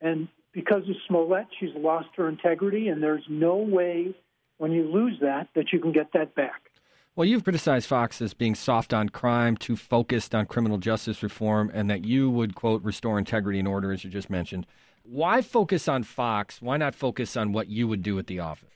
And 0.02 0.28
because 0.52 0.84
of 0.90 0.96
Smollett, 1.08 1.48
she's 1.60 1.70
lost 1.76 2.10
her 2.18 2.28
integrity, 2.28 2.88
and 2.88 3.02
there's 3.02 3.24
no 3.30 3.56
way 3.56 4.16
when 4.58 4.72
you 4.72 4.84
lose 4.84 5.18
that 5.22 5.50
that 5.56 5.72
you 5.72 5.80
can 5.80 5.92
get 5.92 6.14
that 6.14 6.36
back. 6.36 6.70
Well, 7.16 7.28
you've 7.28 7.44
criticized 7.44 7.88
Foxx 7.88 8.22
as 8.22 8.34
being 8.34 8.56
soft 8.56 8.94
on 8.94 9.10
crime, 9.10 9.58
too 9.58 9.76
focused 9.76 10.34
on 10.34 10.46
criminal 10.46 10.78
justice 10.78 11.22
reform, 11.22 11.70
and 11.74 11.90
that 11.90 12.06
you 12.06 12.30
would, 12.30 12.56
quote, 12.56 12.82
restore 12.84 13.20
integrity 13.20 13.60
and 13.60 13.68
order, 13.68 13.92
as 13.92 14.04
you 14.04 14.10
just 14.10 14.30
mentioned. 14.30 14.66
Why 15.04 15.42
focus 15.42 15.88
on 15.88 16.04
Foxx? 16.04 16.62
Why 16.62 16.78
not 16.78 16.96
focus 16.96 17.36
on 17.36 17.52
what 17.52 17.68
you 17.68 17.88
would 17.88 18.04
do 18.04 18.18
at 18.20 18.28
the 18.28 18.40
office? 18.40 18.70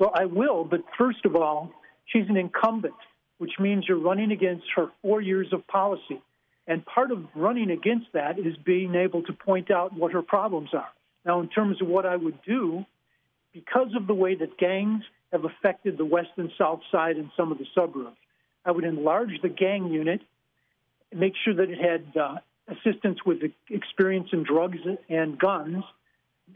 Well, 0.00 0.10
I 0.14 0.24
will, 0.24 0.64
but 0.64 0.80
first 0.98 1.24
of 1.24 1.36
all, 1.36 1.70
she's 2.06 2.28
an 2.28 2.36
incumbent, 2.36 2.94
which 3.38 3.52
means 3.60 3.84
you're 3.86 3.98
running 3.98 4.32
against 4.32 4.64
her 4.74 4.88
four 5.02 5.20
years 5.20 5.52
of 5.52 5.66
policy. 5.66 6.20
And 6.66 6.84
part 6.84 7.12
of 7.12 7.24
running 7.34 7.70
against 7.70 8.06
that 8.12 8.38
is 8.38 8.56
being 8.64 8.94
able 8.94 9.22
to 9.22 9.32
point 9.32 9.70
out 9.70 9.92
what 9.92 10.12
her 10.12 10.22
problems 10.22 10.70
are. 10.72 10.88
Now, 11.26 11.40
in 11.40 11.48
terms 11.48 11.82
of 11.82 11.88
what 11.88 12.06
I 12.06 12.14
would 12.14 12.40
do, 12.46 12.86
because 13.52 13.88
of 13.96 14.06
the 14.06 14.14
way 14.14 14.36
that 14.36 14.56
gangs 14.58 15.02
have 15.32 15.44
affected 15.44 15.98
the 15.98 16.04
west 16.04 16.30
and 16.36 16.50
south 16.56 16.80
side 16.92 17.16
and 17.16 17.30
some 17.36 17.50
of 17.50 17.58
the 17.58 17.66
suburbs, 17.74 18.16
I 18.64 18.70
would 18.70 18.84
enlarge 18.84 19.40
the 19.42 19.48
gang 19.48 19.88
unit, 19.88 20.20
make 21.12 21.34
sure 21.44 21.54
that 21.54 21.68
it 21.68 21.78
had 21.78 22.16
uh, 22.16 22.36
assistance 22.68 23.18
with 23.26 23.38
experience 23.68 24.28
in 24.32 24.44
drugs 24.44 24.78
and 25.08 25.38
guns, 25.38 25.82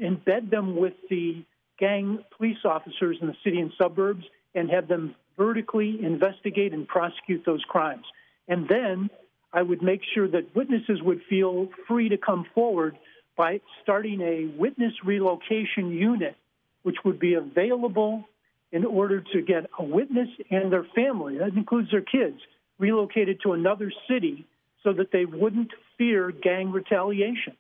embed 0.01 0.51
them 0.51 0.77
with 0.77 0.95
the 1.09 1.45
gang 1.79 2.25
police 2.37 2.59
officers 2.65 3.19
in 3.21 3.27
the 3.27 3.37
city 3.43 3.59
and 3.59 3.73
suburbs, 3.77 4.25
and 4.55 4.71
have 4.71 4.87
them 4.87 5.17
vertically 5.37 5.99
investigate 6.03 6.73
and 6.73 6.87
prosecute 6.87 7.45
those 7.45 7.63
crimes. 7.65 8.05
And 8.47 8.69
then 8.69 9.11
I 9.53 9.63
would 9.63 9.83
make 9.83 10.03
sure 10.15 10.29
that 10.29 10.55
witnesses 10.55 11.03
would 11.03 11.23
feel 11.29 11.69
free 11.89 12.09
to 12.11 12.17
come 12.17 12.47
forward 12.55 12.97
by 13.41 13.59
starting 13.83 14.21
a 14.21 14.53
witness 14.59 14.93
relocation 15.03 15.91
unit, 15.91 16.37
which 16.83 16.97
would 17.07 17.19
be 17.19 17.33
available 17.33 18.23
in 18.71 18.85
order 18.85 19.25
to 19.33 19.41
get 19.41 19.65
a 19.79 19.83
witness 19.83 20.29
and 20.51 20.71
their 20.71 20.85
family, 20.95 21.39
that 21.39 21.55
includes 21.57 21.91
their 21.91 22.03
kids, 22.03 22.39
relocated 22.79 23.41
to 23.43 23.55
another 23.55 23.91
city 24.07 24.47
so 24.85 24.93
that 24.93 25.11
they 25.11 25.25
wouldn't 25.25 25.71
fear 25.97 26.31
gang 26.31 26.71
retaliation. 26.71 27.57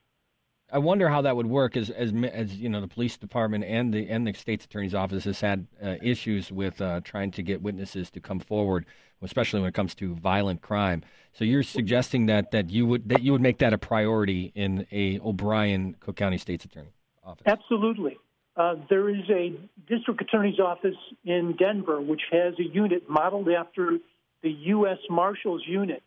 I 0.72 0.78
wonder 0.78 1.08
how 1.08 1.22
that 1.22 1.36
would 1.36 1.46
work, 1.46 1.76
as 1.76 1.90
as 1.90 2.12
as 2.32 2.56
you 2.56 2.68
know, 2.68 2.80
the 2.80 2.88
police 2.88 3.16
department 3.16 3.64
and 3.64 3.92
the 3.92 4.08
and 4.08 4.26
the 4.26 4.32
state's 4.32 4.64
attorney's 4.64 4.94
office 4.94 5.24
has 5.24 5.40
had 5.40 5.66
uh, 5.82 5.96
issues 6.02 6.52
with 6.52 6.80
uh, 6.80 7.00
trying 7.02 7.30
to 7.32 7.42
get 7.42 7.62
witnesses 7.62 8.10
to 8.12 8.20
come 8.20 8.40
forward, 8.40 8.86
especially 9.22 9.60
when 9.60 9.68
it 9.68 9.74
comes 9.74 9.94
to 9.96 10.14
violent 10.14 10.62
crime. 10.62 11.02
So 11.32 11.44
you're 11.44 11.62
suggesting 11.62 12.26
that 12.26 12.50
that 12.52 12.70
you 12.70 12.86
would 12.86 13.08
that 13.08 13.22
you 13.22 13.32
would 13.32 13.40
make 13.40 13.58
that 13.58 13.72
a 13.72 13.78
priority 13.78 14.52
in 14.54 14.86
a 14.92 15.18
O'Brien 15.20 15.96
Cook 16.00 16.16
County 16.16 16.38
State's 16.38 16.64
Attorney 16.64 16.92
office. 17.24 17.44
Absolutely. 17.46 18.18
Uh, 18.56 18.74
there 18.88 19.08
is 19.08 19.28
a 19.30 19.52
district 19.88 20.20
attorney's 20.20 20.58
office 20.58 20.96
in 21.24 21.56
Denver 21.56 22.00
which 22.00 22.22
has 22.30 22.54
a 22.58 22.64
unit 22.64 23.08
modeled 23.08 23.48
after 23.48 23.98
the 24.42 24.50
U.S. 24.50 24.98
Marshals 25.08 25.62
unit 25.66 26.02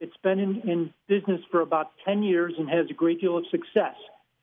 it's 0.00 0.16
been 0.22 0.38
in, 0.38 0.60
in 0.68 0.94
business 1.08 1.40
for 1.50 1.60
about 1.60 1.92
10 2.04 2.22
years 2.22 2.54
and 2.58 2.68
has 2.68 2.86
a 2.90 2.94
great 2.94 3.20
deal 3.20 3.36
of 3.36 3.44
success. 3.50 3.94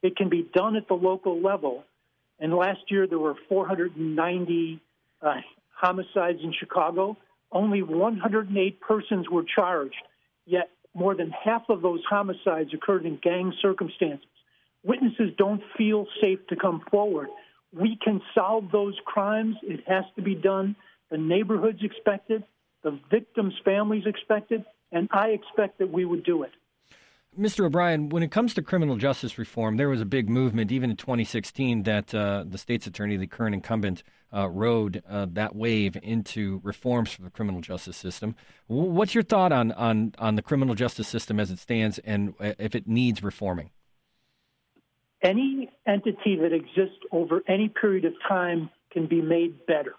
It 0.02 0.16
can 0.16 0.30
be 0.30 0.50
done 0.54 0.76
at 0.76 0.88
the 0.88 0.94
local 0.94 1.42
level. 1.42 1.84
And 2.40 2.54
last 2.54 2.82
year 2.90 3.08
there 3.08 3.20
were 3.20 3.36
490 3.48 4.82
uh, 5.22 5.34
homicides 5.74 6.40
in 6.44 6.54
Chicago. 6.54 7.18
Only 7.52 7.82
108 7.82 8.82
persons 8.82 9.30
were 9.30 9.44
charged, 9.44 9.96
yet 10.46 10.70
more 10.94 11.16
than 11.16 11.32
half 11.32 11.64
of 11.70 11.82
those 11.82 12.02
homicides 12.10 12.74
occurred 12.74 13.06
in 13.06 13.18
gang 13.22 13.54
circumstances. 13.62 14.28
Witnesses 14.84 15.32
don't 15.38 15.62
feel 15.78 16.06
safe 16.22 16.46
to 16.48 16.56
come 16.56 16.84
forward. 16.92 17.30
We 17.74 17.98
can 18.02 18.22
solve 18.34 18.72
those 18.72 18.96
crimes. 19.06 19.56
It 19.64 19.84
has 19.88 20.04
to 20.16 20.22
be 20.22 20.36
done. 20.36 20.76
The 21.10 21.18
neighborhoods 21.18 21.80
expected. 21.82 22.44
The 22.84 23.00
victims' 23.10 23.56
families 23.64 24.04
expect 24.06 24.52
it 24.52 24.66
and 24.92 25.08
I 25.12 25.30
expect 25.30 25.80
that 25.80 25.92
we 25.92 26.06
would 26.06 26.24
do 26.24 26.44
it. 26.44 26.52
Mr. 27.38 27.66
O'Brien, 27.66 28.08
when 28.08 28.24
it 28.24 28.32
comes 28.32 28.54
to 28.54 28.62
criminal 28.62 28.96
justice 28.96 29.38
reform, 29.38 29.76
there 29.76 29.90
was 29.90 30.00
a 30.00 30.06
big 30.06 30.30
movement, 30.30 30.72
even 30.72 30.90
in 30.90 30.96
2016, 30.96 31.84
that 31.84 32.16
uh, 32.16 32.46
the 32.48 32.58
state's 32.58 32.88
attorney, 32.88 33.18
the 33.18 33.28
current 33.28 33.54
incumbent, 33.54 34.04
uh, 34.34 34.48
rode 34.48 35.04
uh, 35.10 35.28
that 35.32 35.54
wave 35.54 35.98
into 36.02 36.62
reforms 36.64 37.12
for 37.12 37.24
the 37.24 37.30
criminal 37.30 37.60
justice 37.60 37.98
system. 37.98 38.36
What's 38.68 39.14
your 39.14 39.24
thought 39.24 39.52
on, 39.52 39.74
on, 39.74 40.14
on 40.18 40.36
the 40.36 40.42
criminal 40.42 40.76
justice 40.76 41.10
system 41.10 41.40
as 41.40 41.52
it 41.52 41.60
stands 41.60 42.00
and 42.00 42.34
uh, 42.40 42.54
if 42.58 42.74
it 42.74 42.88
needs 42.88 43.22
reforming? 43.22 43.70
Any 45.22 45.70
entity 45.86 46.38
that 46.38 46.54
exists 46.54 47.00
over 47.12 47.42
any 47.48 47.68
period 47.68 48.06
of 48.06 48.14
time 48.28 48.70
can 48.92 49.08
be 49.08 49.22
made 49.22 49.66
better. 49.66 49.96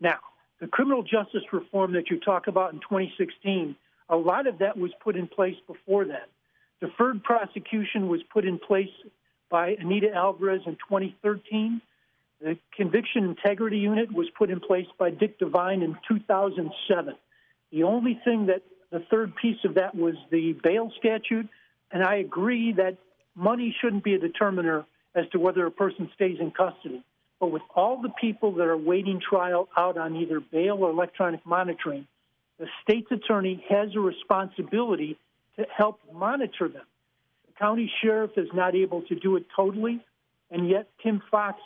Now, 0.00 0.18
the 0.60 0.66
criminal 0.66 1.02
justice 1.02 1.44
reform 1.52 1.92
that 1.94 2.10
you 2.10 2.20
talk 2.20 2.48
about 2.48 2.74
in 2.74 2.80
2016 2.80 3.76
a 4.08 4.16
lot 4.16 4.46
of 4.46 4.58
that 4.58 4.76
was 4.76 4.90
put 5.02 5.16
in 5.16 5.26
place 5.26 5.56
before 5.66 6.04
then. 6.04 6.26
Deferred 6.80 7.22
prosecution 7.22 8.08
was 8.08 8.20
put 8.32 8.44
in 8.44 8.58
place 8.58 8.90
by 9.50 9.76
Anita 9.80 10.12
Alvarez 10.12 10.62
in 10.66 10.74
2013. 10.74 11.80
The 12.40 12.58
Conviction 12.76 13.24
Integrity 13.24 13.78
Unit 13.78 14.12
was 14.12 14.28
put 14.36 14.50
in 14.50 14.60
place 14.60 14.86
by 14.98 15.10
Dick 15.10 15.38
Devine 15.38 15.82
in 15.82 15.96
2007. 16.06 17.14
The 17.72 17.82
only 17.82 18.20
thing 18.24 18.46
that 18.46 18.62
the 18.90 19.00
third 19.10 19.34
piece 19.36 19.58
of 19.64 19.74
that 19.74 19.94
was 19.94 20.14
the 20.30 20.52
bail 20.62 20.92
statute, 20.98 21.48
and 21.90 22.04
I 22.04 22.16
agree 22.16 22.72
that 22.72 22.98
money 23.34 23.74
shouldn't 23.80 24.04
be 24.04 24.14
a 24.14 24.18
determiner 24.18 24.84
as 25.14 25.24
to 25.32 25.38
whether 25.38 25.64
a 25.66 25.70
person 25.70 26.10
stays 26.14 26.38
in 26.40 26.50
custody. 26.50 27.02
But 27.40 27.50
with 27.50 27.62
all 27.74 28.00
the 28.00 28.12
people 28.20 28.52
that 28.52 28.66
are 28.66 28.76
waiting 28.76 29.20
trial 29.20 29.68
out 29.76 29.98
on 29.98 30.16
either 30.16 30.40
bail 30.40 30.76
or 30.80 30.90
electronic 30.90 31.44
monitoring, 31.44 32.06
the 32.58 32.66
state's 32.82 33.10
attorney 33.10 33.64
has 33.68 33.88
a 33.94 34.00
responsibility 34.00 35.18
to 35.56 35.66
help 35.74 36.00
monitor 36.12 36.68
them. 36.68 36.84
The 37.46 37.52
county 37.58 37.90
sheriff 38.02 38.32
is 38.36 38.48
not 38.54 38.74
able 38.74 39.02
to 39.02 39.14
do 39.14 39.36
it 39.36 39.46
totally, 39.54 40.04
and 40.50 40.68
yet 40.68 40.88
Kim 41.02 41.22
Foxx 41.30 41.58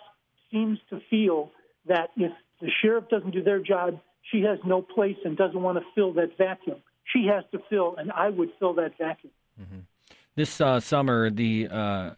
seems 0.51 0.79
to 0.91 1.01
feel 1.11 1.51
that 1.87 2.11
if 2.17 2.33
the 2.61 2.71
sheriff 2.83 3.09
doesn't 3.09 3.31
do 3.31 3.43
their 3.43 3.61
job, 3.61 4.01
she 4.31 4.43
has 4.43 4.59
no 4.65 4.83
place 4.83 5.17
and 5.25 5.37
doesn't 5.37 5.61
want 5.61 5.79
to 5.79 5.85
fill 5.95 6.13
that 6.15 6.37
vacuum. 6.37 6.77
She 7.05 7.27
has 7.27 7.45
to 7.53 7.61
fill, 7.69 7.97
and 7.97 8.13
I 8.13 8.29
would 8.29 8.51
fill 8.59 8.75
that 8.75 8.93
vacuum. 8.99 9.33
Mm-hmm. 9.61 9.81
This 10.37 10.61
uh, 10.61 10.81
summer, 10.81 11.31
the 11.31 11.69
uh, 11.69 12.11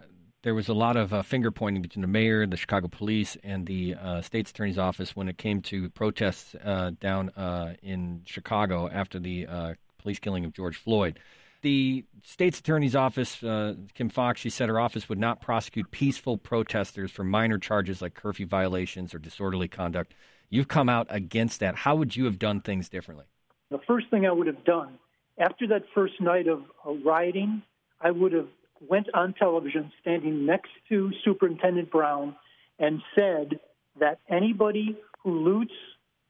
there 0.43 0.55
was 0.55 0.69
a 0.69 0.75
lot 0.75 0.97
of 0.97 1.13
uh, 1.13 1.23
finger 1.23 1.51
pointing 1.51 1.83
between 1.83 2.03
the 2.03 2.09
mayor, 2.09 2.47
the 2.47 2.57
Chicago 2.57 2.89
police, 2.89 3.37
and 3.45 3.67
the 3.67 3.95
uh, 3.95 4.21
state's 4.21 4.51
attorney's 4.51 4.79
office 4.79 5.15
when 5.15 5.29
it 5.29 5.39
came 5.39 5.63
to 5.63 5.89
protests 5.91 6.55
uh, 6.65 6.91
down 7.01 7.31
uh, 7.31 7.75
in 7.83 8.23
Chicago 8.25 8.89
after 8.89 9.19
the 9.19 9.47
uh, 9.47 9.75
police 9.99 10.19
killing 10.19 10.45
of 10.45 10.53
George 10.53 10.77
Floyd. 10.77 11.19
The 11.63 12.05
state's 12.25 12.59
attorney's 12.59 12.97
office, 12.97 13.41
uh, 13.43 13.75
Kim 13.95 14.09
Foxx, 14.09 14.41
she 14.41 14.51
said 14.51 14.69
her 14.69 14.81
office 14.81 15.09
would 15.09 15.19
not 15.19 15.41
prosecute 15.41 15.93
peaceful 15.93 16.37
protesters 16.37 17.13
for 17.13 17.23
minor 17.23 17.59
charges 17.59 18.03
like 18.03 18.15
curfew 18.15 18.47
violations 18.47 19.15
or 19.15 19.21
disorderly 19.21 19.69
conduct. 19.69 20.13
You've 20.51 20.67
come 20.67 20.89
out 20.89 21.07
against 21.09 21.61
that. 21.61 21.77
How 21.77 21.95
would 21.95 22.17
you 22.17 22.25
have 22.25 22.41
done 22.41 22.61
things 22.63 22.89
differently? 22.89 23.27
The 23.71 23.79
first 23.87 24.11
thing 24.11 24.27
I 24.27 24.33
would 24.33 24.49
have 24.49 24.65
done 24.65 24.99
after 25.39 25.67
that 25.69 25.85
first 25.95 26.21
night 26.21 26.47
of 26.49 26.65
rioting, 27.05 27.63
I 28.01 28.11
would 28.11 28.33
have 28.33 28.49
went 28.89 29.09
on 29.15 29.35
television 29.35 29.93
standing 30.01 30.47
next 30.47 30.71
to 30.89 31.11
Superintendent 31.25 31.91
Brown 31.91 32.37
and 32.79 33.01
said 33.15 33.61
that 34.01 34.19
anybody 34.29 34.97
who 35.23 35.41
loots, 35.41 35.75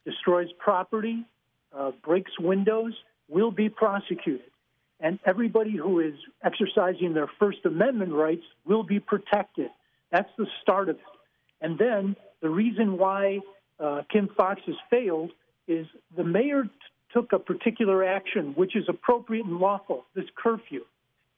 destroys 0.04 0.48
property, 0.58 1.24
uh, 1.76 1.92
breaks 2.04 2.32
windows 2.38 2.92
will 3.28 3.50
be 3.50 3.68
prosecuted. 3.68 4.50
And 5.00 5.18
everybody 5.24 5.76
who 5.76 6.00
is 6.00 6.14
exercising 6.44 7.14
their 7.14 7.30
First 7.38 7.58
Amendment 7.64 8.12
rights 8.12 8.44
will 8.64 8.82
be 8.82 9.00
protected. 9.00 9.70
That's 10.10 10.28
the 10.36 10.46
start 10.60 10.88
of 10.88 10.96
it. 10.96 11.02
And 11.60 11.78
then 11.78 12.16
the 12.40 12.50
reason 12.50 12.98
why 12.98 13.40
uh, 13.80 14.02
Kim 14.12 14.28
Foxx 14.36 14.60
has 14.66 14.76
failed 14.90 15.30
is 15.66 15.86
the 16.16 16.24
mayor 16.24 16.64
t- 16.64 16.70
took 17.12 17.32
a 17.32 17.38
particular 17.38 18.04
action, 18.04 18.52
which 18.54 18.76
is 18.76 18.84
appropriate 18.88 19.46
and 19.46 19.58
lawful, 19.58 20.04
this 20.14 20.24
curfew. 20.36 20.84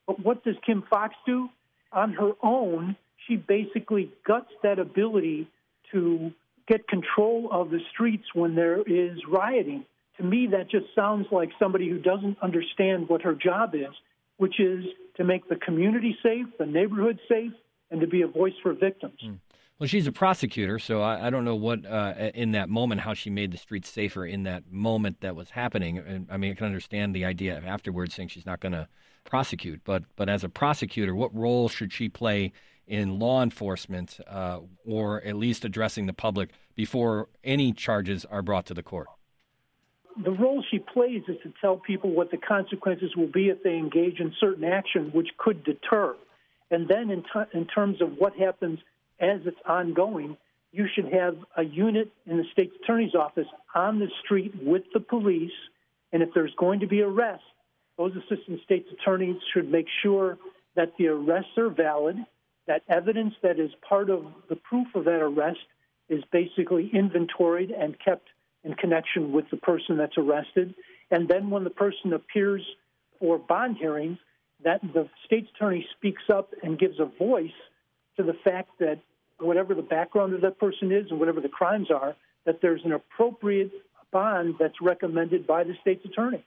But 0.06 0.20
what 0.20 0.44
does 0.44 0.56
Kim 0.64 0.82
Foxx 0.88 1.14
do? 1.26 1.48
On 1.92 2.12
her 2.12 2.32
own, 2.42 2.96
she 3.26 3.36
basically 3.36 4.10
guts 4.26 4.50
that 4.62 4.78
ability 4.78 5.48
to 5.92 6.32
get 6.66 6.86
control 6.88 7.48
of 7.52 7.70
the 7.70 7.80
streets 7.92 8.24
when 8.34 8.54
there 8.54 8.82
is 8.82 9.18
rioting. 9.28 9.84
To 10.18 10.24
me, 10.24 10.48
that 10.52 10.70
just 10.70 10.86
sounds 10.94 11.26
like 11.30 11.50
somebody 11.58 11.88
who 11.88 11.98
doesn't 11.98 12.38
understand 12.42 13.08
what 13.08 13.22
her 13.22 13.34
job 13.34 13.74
is, 13.74 13.94
which 14.36 14.60
is 14.60 14.84
to 15.16 15.24
make 15.24 15.48
the 15.48 15.56
community 15.56 16.16
safe, 16.22 16.46
the 16.58 16.66
neighborhood 16.66 17.18
safe, 17.28 17.52
and 17.90 18.00
to 18.00 18.06
be 18.06 18.22
a 18.22 18.26
voice 18.26 18.54
for 18.62 18.72
victims. 18.72 19.18
Mm. 19.24 19.38
Well, 19.78 19.88
she's 19.88 20.06
a 20.06 20.12
prosecutor, 20.12 20.78
so 20.78 21.02
I, 21.02 21.26
I 21.26 21.30
don't 21.30 21.44
know 21.44 21.56
what 21.56 21.84
uh, 21.84 22.30
in 22.32 22.52
that 22.52 22.68
moment 22.68 23.00
how 23.00 23.12
she 23.12 23.28
made 23.28 23.50
the 23.50 23.58
streets 23.58 23.90
safer 23.90 24.24
in 24.24 24.44
that 24.44 24.70
moment 24.70 25.20
that 25.20 25.34
was 25.34 25.50
happening. 25.50 25.98
And 25.98 26.28
I 26.30 26.36
mean, 26.36 26.52
I 26.52 26.54
can 26.54 26.66
understand 26.66 27.14
the 27.14 27.24
idea 27.24 27.58
of 27.58 27.64
afterwards 27.64 28.14
saying 28.14 28.28
she's 28.28 28.46
not 28.46 28.60
going 28.60 28.72
to 28.72 28.88
prosecute, 29.24 29.80
but 29.84 30.04
but 30.16 30.28
as 30.28 30.44
a 30.44 30.48
prosecutor, 30.48 31.14
what 31.14 31.34
role 31.34 31.68
should 31.68 31.92
she 31.92 32.08
play 32.08 32.52
in 32.86 33.18
law 33.18 33.42
enforcement, 33.42 34.20
uh, 34.28 34.60
or 34.84 35.22
at 35.22 35.36
least 35.36 35.64
addressing 35.64 36.06
the 36.06 36.12
public 36.12 36.50
before 36.74 37.28
any 37.42 37.72
charges 37.72 38.24
are 38.26 38.42
brought 38.42 38.66
to 38.66 38.74
the 38.74 38.82
court? 38.82 39.08
The 40.22 40.30
role 40.30 40.62
she 40.70 40.78
plays 40.78 41.22
is 41.26 41.36
to 41.42 41.52
tell 41.60 41.76
people 41.76 42.10
what 42.10 42.30
the 42.30 42.36
consequences 42.36 43.16
will 43.16 43.26
be 43.32 43.48
if 43.48 43.62
they 43.62 43.76
engage 43.76 44.20
in 44.20 44.32
certain 44.38 44.64
action, 44.64 45.10
which 45.12 45.28
could 45.38 45.64
deter. 45.64 46.14
And 46.70 46.88
then, 46.88 47.10
in, 47.10 47.24
in 47.52 47.66
terms 47.66 48.00
of 48.00 48.12
what 48.18 48.36
happens 48.36 48.78
as 49.18 49.40
it's 49.44 49.56
ongoing, 49.66 50.36
you 50.72 50.86
should 50.94 51.12
have 51.12 51.36
a 51.56 51.62
unit 51.64 52.12
in 52.26 52.36
the 52.36 52.44
state's 52.52 52.74
attorney's 52.82 53.14
office 53.14 53.46
on 53.74 53.98
the 53.98 54.08
street 54.24 54.52
with 54.62 54.82
the 54.92 55.00
police. 55.00 55.52
And 56.12 56.22
if 56.22 56.30
there's 56.34 56.54
going 56.58 56.80
to 56.80 56.86
be 56.86 57.00
arrests, 57.00 57.46
those 57.96 58.12
assistant 58.16 58.60
state's 58.64 58.88
attorneys 58.92 59.36
should 59.52 59.70
make 59.70 59.86
sure 60.02 60.38
that 60.74 60.92
the 60.98 61.08
arrests 61.08 61.56
are 61.56 61.68
valid, 61.68 62.16
that 62.66 62.82
evidence 62.88 63.34
that 63.42 63.58
is 63.58 63.70
part 63.88 64.10
of 64.10 64.24
the 64.48 64.56
proof 64.56 64.88
of 64.94 65.04
that 65.04 65.20
arrest 65.20 65.60
is 66.08 66.22
basically 66.32 66.90
inventoried 66.92 67.70
and 67.70 67.96
kept 68.04 68.28
in 68.64 68.74
connection 68.74 69.32
with 69.32 69.48
the 69.50 69.56
person 69.58 69.96
that's 69.96 70.18
arrested. 70.18 70.74
And 71.10 71.28
then 71.28 71.50
when 71.50 71.64
the 71.64 71.70
person 71.70 72.12
appears 72.12 72.62
for 73.18 73.38
bond 73.38 73.76
hearings, 73.76 74.18
that 74.64 74.80
the 74.82 75.08
state's 75.26 75.48
attorney 75.54 75.86
speaks 75.96 76.22
up 76.32 76.50
and 76.62 76.78
gives 76.78 76.98
a 76.98 77.04
voice 77.04 77.50
to 78.16 78.22
the 78.22 78.34
fact 78.44 78.70
that 78.80 78.98
whatever 79.38 79.74
the 79.74 79.82
background 79.82 80.34
of 80.34 80.40
that 80.40 80.58
person 80.58 80.90
is 80.90 81.06
and 81.10 81.18
whatever 81.18 81.40
the 81.40 81.48
crimes 81.48 81.90
are, 81.90 82.16
that 82.46 82.60
there's 82.62 82.80
an 82.84 82.92
appropriate 82.92 83.70
bond 84.12 84.54
that's 84.58 84.80
recommended 84.80 85.46
by 85.46 85.64
the 85.64 85.74
state's 85.80 86.04
attorney. 86.04 86.44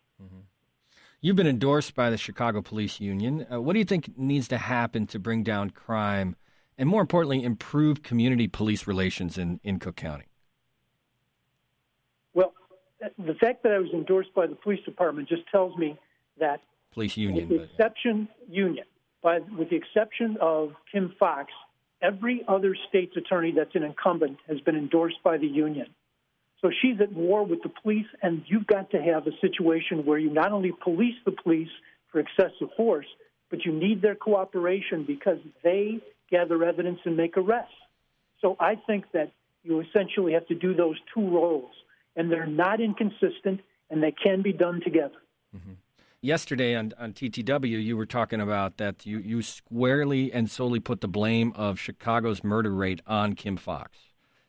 You've 1.20 1.36
been 1.36 1.48
endorsed 1.48 1.96
by 1.96 2.12
the 2.12 2.18
Chicago 2.18 2.62
Police 2.62 3.00
Union. 3.00 3.48
Uh, 3.52 3.60
what 3.60 3.74
do 3.74 3.80
you 3.80 3.86
think 3.86 4.18
needs 4.18 4.48
to 4.50 4.58
happen 4.58 5.08
to 5.08 5.18
bring 5.18 5.42
down 5.42 5.72
crime 5.72 6.36
and, 6.78 6.88
more 6.88 7.02
importantly, 7.02 7.44
improve 7.44 8.04
community 8.04 8.48
police 8.48 8.86
relations 8.86 9.36
in, 9.36 9.60
in 9.64 9.80
Cook 9.80 9.96
County? 9.96 10.26
Well, 12.36 12.54
the 13.18 13.34
fact 13.34 13.64
that 13.64 13.72
I 13.72 13.80
was 13.80 13.90
endorsed 13.94 14.34
by 14.36 14.46
the 14.46 14.54
police 14.56 14.84
department 14.86 15.28
just 15.28 15.42
tells 15.52 15.76
me 15.76 15.98
that 16.40 16.62
police 16.92 17.18
union, 17.18 17.50
with 17.50 17.62
the 17.62 17.64
exception 17.64 18.28
union, 18.48 18.86
by, 19.24 19.40
with 19.58 19.72
the 19.72 19.76
exception 19.76 20.38
of 20.40 20.74
Kim 20.92 21.16
Foxx, 21.20 21.52
every 22.04 22.46
other 22.48 22.76
state's 22.90 23.18
attorney 23.18 23.52
that's 23.56 23.74
an 23.74 23.82
incumbent 23.82 24.38
has 24.48 24.60
been 24.62 24.76
endorsed 24.76 25.18
by 25.24 25.38
the 25.38 25.48
union. 25.48 25.88
So 26.62 26.72
she's 26.82 27.00
at 27.02 27.12
war 27.14 27.46
with 27.46 27.62
the 27.62 27.70
police, 27.70 28.08
and 28.22 28.44
you've 28.48 28.68
got 28.68 28.90
to 28.92 29.02
have 29.02 29.28
a 29.28 29.32
situation 29.42 30.06
where 30.06 30.18
you 30.18 30.32
not 30.32 30.52
only 30.52 30.72
police 30.84 31.16
the 31.26 31.32
police 31.32 31.70
for 32.12 32.20
excessive 32.20 32.70
force, 32.76 33.06
but 33.50 33.64
you 33.64 33.72
need 33.72 34.02
their 34.02 34.16
cooperation 34.16 35.04
because 35.06 35.38
they 35.64 36.00
gather 36.30 36.64
evidence 36.64 37.00
and 37.06 37.16
make 37.16 37.38
arrests. 37.38 37.74
So 38.42 38.58
I 38.60 38.76
think 38.88 39.06
that 39.14 39.32
you 39.64 39.82
essentially 39.82 40.34
have 40.34 40.48
to 40.48 40.56
do 40.56 40.74
those 40.74 40.98
two 41.14 41.30
roles, 41.30 41.72
and 42.16 42.32
they're 42.32 42.48
not 42.48 42.82
inconsistent, 42.82 43.62
and 43.90 44.02
they 44.02 44.12
can 44.12 44.42
be 44.42 44.54
done 44.54 44.82
together. 44.84 45.22
Mm-hmm 45.56 45.74
yesterday 46.22 46.76
on, 46.76 46.94
on 46.98 47.14
TTW, 47.14 47.84
you 47.84 47.98
were 47.98 48.06
talking 48.06 48.42
about 48.42 48.78
that 48.78 49.06
you, 49.06 49.20
you 49.20 49.42
squarely 49.42 50.32
and 50.32 50.50
solely 50.50 50.80
put 50.80 51.02
the 51.02 51.08
blame 51.08 51.54
of 51.56 51.80
Chicago's 51.80 52.44
murder 52.44 52.74
rate 52.74 53.02
on 53.08 53.34
Kim 53.34 53.58
Foxx. 53.58 53.98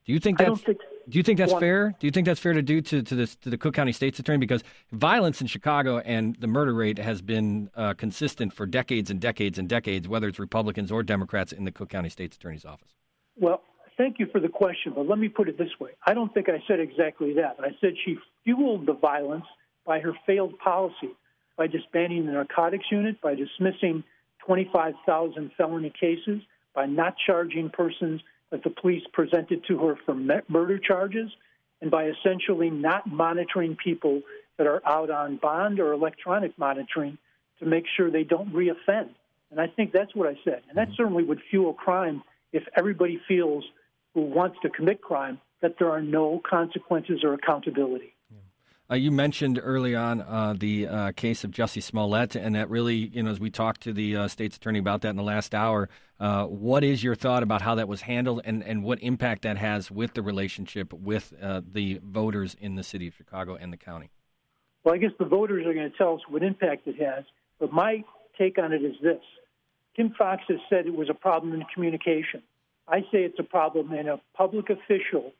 Do 0.04 0.12
you 0.12 0.18
think 0.18 0.38
that's 0.38 0.60
think, 0.60 0.78
do 1.08 1.18
you 1.18 1.22
think 1.22 1.38
that's 1.38 1.52
fair? 1.54 1.94
Do 1.98 2.06
you 2.06 2.10
think 2.10 2.26
that's 2.26 2.40
fair 2.40 2.52
to 2.52 2.62
do 2.62 2.80
to 2.82 3.02
to, 3.02 3.14
this, 3.14 3.36
to 3.36 3.50
the 3.50 3.58
Cook 3.58 3.74
County 3.74 3.92
State's 3.92 4.18
Attorney 4.18 4.38
because 4.38 4.62
violence 4.92 5.40
in 5.40 5.46
Chicago 5.46 5.98
and 5.98 6.36
the 6.36 6.46
murder 6.46 6.74
rate 6.74 6.98
has 6.98 7.22
been 7.22 7.70
uh, 7.74 7.94
consistent 7.94 8.52
for 8.52 8.66
decades 8.66 9.10
and 9.10 9.20
decades 9.20 9.58
and 9.58 9.68
decades, 9.68 10.06
whether 10.08 10.28
it's 10.28 10.38
Republicans 10.38 10.92
or 10.92 11.02
Democrats 11.02 11.52
in 11.52 11.64
the 11.64 11.72
Cook 11.72 11.88
County 11.88 12.08
State's 12.08 12.36
Attorney's 12.36 12.64
office? 12.64 12.90
Well, 13.36 13.62
thank 13.96 14.18
you 14.18 14.26
for 14.32 14.40
the 14.40 14.48
question, 14.48 14.92
but 14.94 15.08
let 15.08 15.18
me 15.18 15.28
put 15.28 15.48
it 15.48 15.56
this 15.56 15.70
way: 15.80 15.90
I 16.06 16.14
don't 16.14 16.32
think 16.34 16.48
I 16.48 16.62
said 16.68 16.80
exactly 16.80 17.34
that. 17.34 17.56
I 17.60 17.70
said 17.80 17.94
she 18.04 18.18
fueled 18.44 18.86
the 18.86 18.94
violence 18.94 19.46
by 19.86 20.00
her 20.00 20.12
failed 20.26 20.58
policy 20.58 21.10
by 21.56 21.66
disbanding 21.66 22.26
the 22.26 22.32
narcotics 22.32 22.86
unit, 22.90 23.20
by 23.20 23.34
dismissing 23.34 24.04
25,000 24.46 25.50
felony 25.58 25.92
cases, 25.98 26.40
by 26.72 26.86
not 26.86 27.14
charging 27.26 27.68
persons 27.68 28.20
that 28.50 28.64
the 28.64 28.70
police 28.70 29.02
presented 29.12 29.64
to 29.68 29.78
her 29.78 29.96
for 30.04 30.14
murder 30.14 30.78
charges, 30.78 31.30
and 31.80 31.90
by 31.90 32.06
essentially 32.06 32.70
not 32.70 33.06
monitoring 33.06 33.76
people 33.76 34.22
that 34.56 34.66
are 34.66 34.82
out 34.86 35.10
on 35.10 35.36
bond 35.36 35.80
or 35.80 35.92
electronic 35.92 36.58
monitoring 36.58 37.18
to 37.60 37.66
make 37.66 37.84
sure 37.96 38.10
they 38.10 38.24
don't 38.24 38.52
reoffend. 38.52 39.10
And 39.50 39.60
I 39.60 39.66
think 39.68 39.92
that's 39.92 40.14
what 40.14 40.28
I 40.28 40.36
said. 40.44 40.62
And 40.68 40.76
that 40.76 40.88
mm-hmm. 40.88 40.94
certainly 40.96 41.24
would 41.24 41.40
fuel 41.50 41.72
crime 41.72 42.22
if 42.52 42.64
everybody 42.76 43.20
feels 43.28 43.64
who 44.14 44.22
wants 44.22 44.58
to 44.62 44.70
commit 44.70 45.00
crime 45.00 45.40
that 45.60 45.76
there 45.78 45.90
are 45.90 46.02
no 46.02 46.40
consequences 46.48 47.20
or 47.22 47.34
accountability. 47.34 48.14
Uh, 48.90 48.94
you 48.94 49.10
mentioned 49.10 49.60
early 49.62 49.94
on 49.94 50.22
uh, 50.22 50.54
the 50.58 50.86
uh, 50.86 51.12
case 51.12 51.44
of 51.44 51.50
Jussie 51.50 51.82
Smollett, 51.82 52.34
and 52.34 52.54
that 52.54 52.70
really, 52.70 52.94
you 52.94 53.22
know, 53.22 53.30
as 53.30 53.38
we 53.38 53.50
talked 53.50 53.82
to 53.82 53.92
the 53.92 54.16
uh, 54.16 54.28
state's 54.28 54.56
attorney 54.56 54.78
about 54.78 55.02
that 55.02 55.10
in 55.10 55.16
the 55.16 55.22
last 55.22 55.54
hour, 55.54 55.90
uh, 56.18 56.44
what 56.44 56.82
is 56.82 57.04
your 57.04 57.14
thought 57.14 57.42
about 57.42 57.60
how 57.60 57.74
that 57.74 57.86
was 57.86 58.00
handled 58.00 58.40
and, 58.46 58.64
and 58.64 58.82
what 58.82 58.98
impact 59.02 59.42
that 59.42 59.58
has 59.58 59.90
with 59.90 60.14
the 60.14 60.22
relationship 60.22 60.90
with 60.94 61.34
uh, 61.42 61.60
the 61.70 62.00
voters 62.02 62.56
in 62.58 62.76
the 62.76 62.82
city 62.82 63.06
of 63.06 63.14
Chicago 63.14 63.56
and 63.56 63.74
the 63.74 63.76
county? 63.76 64.08
Well, 64.84 64.94
I 64.94 64.98
guess 64.98 65.10
the 65.18 65.26
voters 65.26 65.66
are 65.66 65.74
going 65.74 65.90
to 65.90 65.98
tell 65.98 66.14
us 66.14 66.22
what 66.26 66.42
impact 66.42 66.86
it 66.88 66.96
has, 66.98 67.24
but 67.60 67.70
my 67.70 68.02
take 68.38 68.56
on 68.56 68.72
it 68.72 68.82
is 68.82 68.94
this 69.02 69.20
Kim 69.96 70.14
Foxx 70.16 70.44
has 70.48 70.60
said 70.70 70.86
it 70.86 70.96
was 70.96 71.10
a 71.10 71.14
problem 71.14 71.52
in 71.52 71.62
communication. 71.74 72.42
I 72.86 73.00
say 73.00 73.18
it's 73.24 73.38
a 73.38 73.42
problem 73.42 73.92
in 73.92 74.08
a 74.08 74.18
public 74.34 74.70
official 74.70 75.34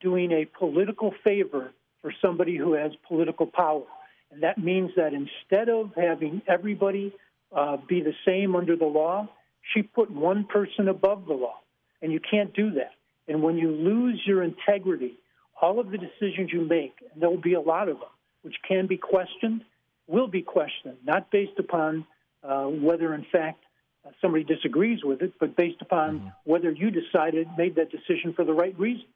doing 0.00 0.32
a 0.32 0.46
political 0.46 1.12
favor 1.22 1.72
for 2.06 2.14
somebody 2.22 2.56
who 2.56 2.74
has 2.74 2.92
political 3.08 3.46
power. 3.46 3.82
And 4.30 4.44
that 4.44 4.58
means 4.58 4.92
that 4.94 5.10
instead 5.12 5.68
of 5.68 5.90
having 5.96 6.40
everybody 6.46 7.12
uh, 7.50 7.78
be 7.88 8.00
the 8.00 8.12
same 8.24 8.54
under 8.54 8.76
the 8.76 8.84
law, 8.84 9.28
she 9.74 9.82
put 9.82 10.08
one 10.08 10.44
person 10.44 10.86
above 10.86 11.26
the 11.26 11.32
law. 11.32 11.56
And 12.00 12.12
you 12.12 12.20
can't 12.20 12.54
do 12.54 12.70
that. 12.74 12.92
And 13.26 13.42
when 13.42 13.58
you 13.58 13.72
lose 13.72 14.22
your 14.24 14.44
integrity, 14.44 15.14
all 15.60 15.80
of 15.80 15.90
the 15.90 15.98
decisions 15.98 16.50
you 16.52 16.60
make, 16.60 16.94
and 17.12 17.20
there 17.20 17.28
will 17.28 17.40
be 17.40 17.54
a 17.54 17.60
lot 17.60 17.88
of 17.88 17.98
them, 17.98 18.08
which 18.42 18.54
can 18.68 18.86
be 18.86 18.96
questioned, 18.96 19.62
will 20.06 20.28
be 20.28 20.42
questioned, 20.42 20.98
not 21.04 21.32
based 21.32 21.58
upon 21.58 22.06
uh, 22.44 22.66
whether, 22.66 23.14
in 23.14 23.26
fact, 23.32 23.64
uh, 24.06 24.10
somebody 24.22 24.44
disagrees 24.44 25.00
with 25.02 25.22
it, 25.22 25.32
but 25.40 25.56
based 25.56 25.82
upon 25.82 26.20
mm-hmm. 26.20 26.28
whether 26.44 26.70
you 26.70 26.92
decided, 26.92 27.48
made 27.58 27.74
that 27.74 27.90
decision 27.90 28.32
for 28.32 28.44
the 28.44 28.52
right 28.52 28.78
reasons 28.78 29.10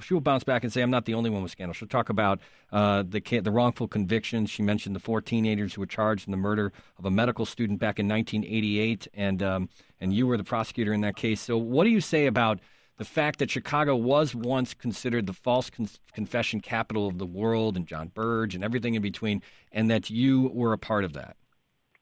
she 0.00 0.14
will 0.14 0.20
bounce 0.20 0.44
back 0.44 0.64
and 0.64 0.72
say, 0.72 0.82
"I'm 0.82 0.90
not 0.90 1.04
the 1.04 1.14
only 1.14 1.30
one 1.30 1.42
with 1.42 1.52
scandal." 1.52 1.74
She'll 1.74 1.88
talk 1.88 2.08
about 2.08 2.40
uh, 2.72 3.04
the 3.06 3.20
the 3.40 3.50
wrongful 3.50 3.88
convictions. 3.88 4.50
She 4.50 4.62
mentioned 4.62 4.94
the 4.94 5.00
four 5.00 5.20
teenagers 5.20 5.74
who 5.74 5.80
were 5.80 5.86
charged 5.86 6.26
in 6.26 6.30
the 6.30 6.36
murder 6.36 6.72
of 6.98 7.04
a 7.04 7.10
medical 7.10 7.46
student 7.46 7.78
back 7.78 7.98
in 7.98 8.08
1988, 8.08 9.08
and 9.14 9.42
um, 9.42 9.68
and 10.00 10.12
you 10.12 10.26
were 10.26 10.36
the 10.36 10.44
prosecutor 10.44 10.92
in 10.92 11.00
that 11.02 11.16
case. 11.16 11.40
So, 11.40 11.56
what 11.56 11.84
do 11.84 11.90
you 11.90 12.00
say 12.00 12.26
about 12.26 12.60
the 12.98 13.04
fact 13.04 13.38
that 13.38 13.50
Chicago 13.50 13.94
was 13.96 14.34
once 14.34 14.74
considered 14.74 15.26
the 15.26 15.32
false 15.32 15.70
con- 15.70 15.88
confession 16.12 16.60
capital 16.60 17.06
of 17.06 17.18
the 17.18 17.26
world, 17.26 17.76
and 17.76 17.86
John 17.86 18.08
Burge 18.08 18.54
and 18.54 18.64
everything 18.64 18.94
in 18.94 19.02
between, 19.02 19.42
and 19.72 19.90
that 19.90 20.10
you 20.10 20.50
were 20.52 20.72
a 20.72 20.78
part 20.78 21.04
of 21.04 21.12
that? 21.14 21.36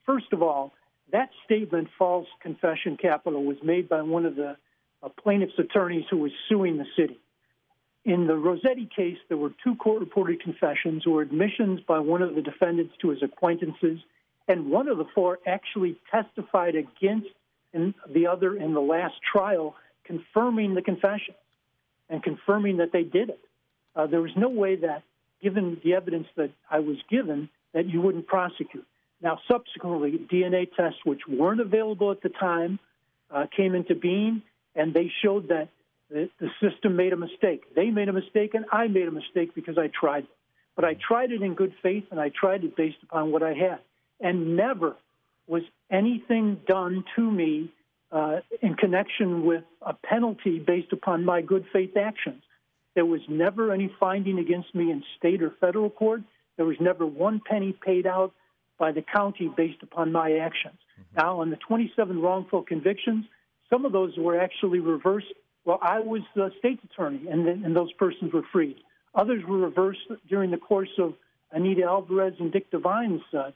First 0.04 0.32
of 0.32 0.42
all, 0.42 0.72
that 1.12 1.30
statement, 1.44 1.88
false 1.98 2.26
confession 2.40 2.96
capital, 2.96 3.44
was 3.44 3.56
made 3.62 3.88
by 3.88 4.02
one 4.02 4.24
of 4.24 4.36
the 4.36 4.56
uh, 5.02 5.08
plaintiff's 5.22 5.58
attorneys 5.58 6.04
who 6.10 6.18
was 6.18 6.32
suing 6.48 6.78
the 6.78 6.86
city. 6.96 7.18
In 8.06 8.28
the 8.28 8.34
Roscetti 8.34 8.88
case, 8.88 9.18
there 9.28 9.36
were 9.36 9.52
two 9.64 9.74
court 9.74 9.98
reported 9.98 10.40
confessions 10.40 11.08
or 11.08 11.22
admissions 11.22 11.80
by 11.88 11.98
one 11.98 12.22
of 12.22 12.36
the 12.36 12.40
defendants 12.40 12.94
to 13.02 13.08
his 13.08 13.20
acquaintances, 13.20 13.98
and 14.46 14.70
one 14.70 14.86
of 14.86 14.98
the 14.98 15.06
four 15.12 15.40
actually 15.44 15.98
testified 16.08 16.76
against 16.76 17.26
the 17.74 18.28
other 18.28 18.54
in 18.56 18.74
the 18.74 18.80
last 18.80 19.16
trial, 19.32 19.74
confirming 20.04 20.74
the 20.74 20.82
confession 20.82 21.34
and 22.08 22.22
confirming 22.22 22.76
that 22.76 22.92
they 22.92 23.02
did 23.02 23.28
it. 23.28 23.40
Uh, 23.96 24.06
there 24.06 24.22
was 24.22 24.30
no 24.36 24.48
way 24.48 24.76
that, 24.76 25.02
given 25.42 25.80
the 25.82 25.94
evidence 25.94 26.28
that 26.36 26.50
I 26.70 26.78
was 26.78 26.98
given, 27.10 27.48
that 27.74 27.86
you 27.86 28.00
wouldn't 28.00 28.28
prosecute. 28.28 28.86
Now, 29.20 29.40
subsequently, 29.48 30.12
DNA 30.12 30.68
tests, 30.76 31.00
which 31.04 31.22
weren't 31.28 31.60
available 31.60 32.12
at 32.12 32.22
the 32.22 32.28
time, 32.28 32.78
uh, 33.32 33.46
came 33.54 33.74
into 33.74 33.96
being, 33.96 34.42
and 34.76 34.94
they 34.94 35.10
showed 35.24 35.48
that 35.48 35.70
the, 36.10 36.28
the 36.40 36.48
system 36.60 36.96
made 36.96 37.12
a 37.12 37.16
mistake. 37.16 37.62
They 37.74 37.90
made 37.90 38.08
a 38.08 38.12
mistake, 38.12 38.54
and 38.54 38.64
I 38.72 38.86
made 38.88 39.08
a 39.08 39.10
mistake 39.10 39.54
because 39.54 39.76
I 39.78 39.88
tried 39.88 40.24
it. 40.24 40.30
But 40.74 40.84
I 40.84 40.94
tried 40.94 41.32
it 41.32 41.42
in 41.42 41.54
good 41.54 41.74
faith, 41.82 42.04
and 42.10 42.20
I 42.20 42.30
tried 42.30 42.64
it 42.64 42.76
based 42.76 42.98
upon 43.02 43.32
what 43.32 43.42
I 43.42 43.54
had. 43.54 43.80
And 44.20 44.56
never 44.56 44.96
was 45.46 45.62
anything 45.90 46.60
done 46.66 47.04
to 47.16 47.30
me 47.30 47.72
uh, 48.12 48.40
in 48.62 48.74
connection 48.74 49.44
with 49.44 49.64
a 49.82 49.94
penalty 49.94 50.58
based 50.58 50.92
upon 50.92 51.24
my 51.24 51.40
good 51.40 51.64
faith 51.72 51.96
actions. 51.96 52.42
There 52.94 53.06
was 53.06 53.20
never 53.28 53.72
any 53.72 53.92
finding 54.00 54.38
against 54.38 54.74
me 54.74 54.90
in 54.90 55.02
state 55.18 55.42
or 55.42 55.52
federal 55.60 55.90
court. 55.90 56.22
There 56.56 56.66
was 56.66 56.76
never 56.80 57.06
one 57.06 57.40
penny 57.44 57.72
paid 57.84 58.06
out 58.06 58.32
by 58.78 58.92
the 58.92 59.02
county 59.02 59.50
based 59.56 59.82
upon 59.82 60.12
my 60.12 60.38
actions. 60.38 60.78
Mm-hmm. 61.00 61.20
Now, 61.20 61.40
on 61.40 61.50
the 61.50 61.56
27 61.56 62.20
wrongful 62.20 62.62
convictions, 62.62 63.24
some 63.70 63.84
of 63.84 63.92
those 63.92 64.16
were 64.16 64.40
actually 64.40 64.78
reversed 64.78 65.32
well, 65.66 65.78
I 65.82 65.98
was 65.98 66.22
the 66.34 66.50
state's 66.58 66.82
attorney, 66.84 67.26
and, 67.28 67.46
and 67.46 67.76
those 67.76 67.92
persons 67.94 68.32
were 68.32 68.44
freed. 68.52 68.76
Others 69.16 69.42
were 69.46 69.58
reversed 69.58 70.00
during 70.28 70.52
the 70.52 70.56
course 70.56 70.92
of 70.98 71.14
Anita 71.50 71.82
Alvarez 71.82 72.34
and 72.38 72.52
Dick 72.52 72.70
Devine's 72.70 73.22
uh, 73.34 73.50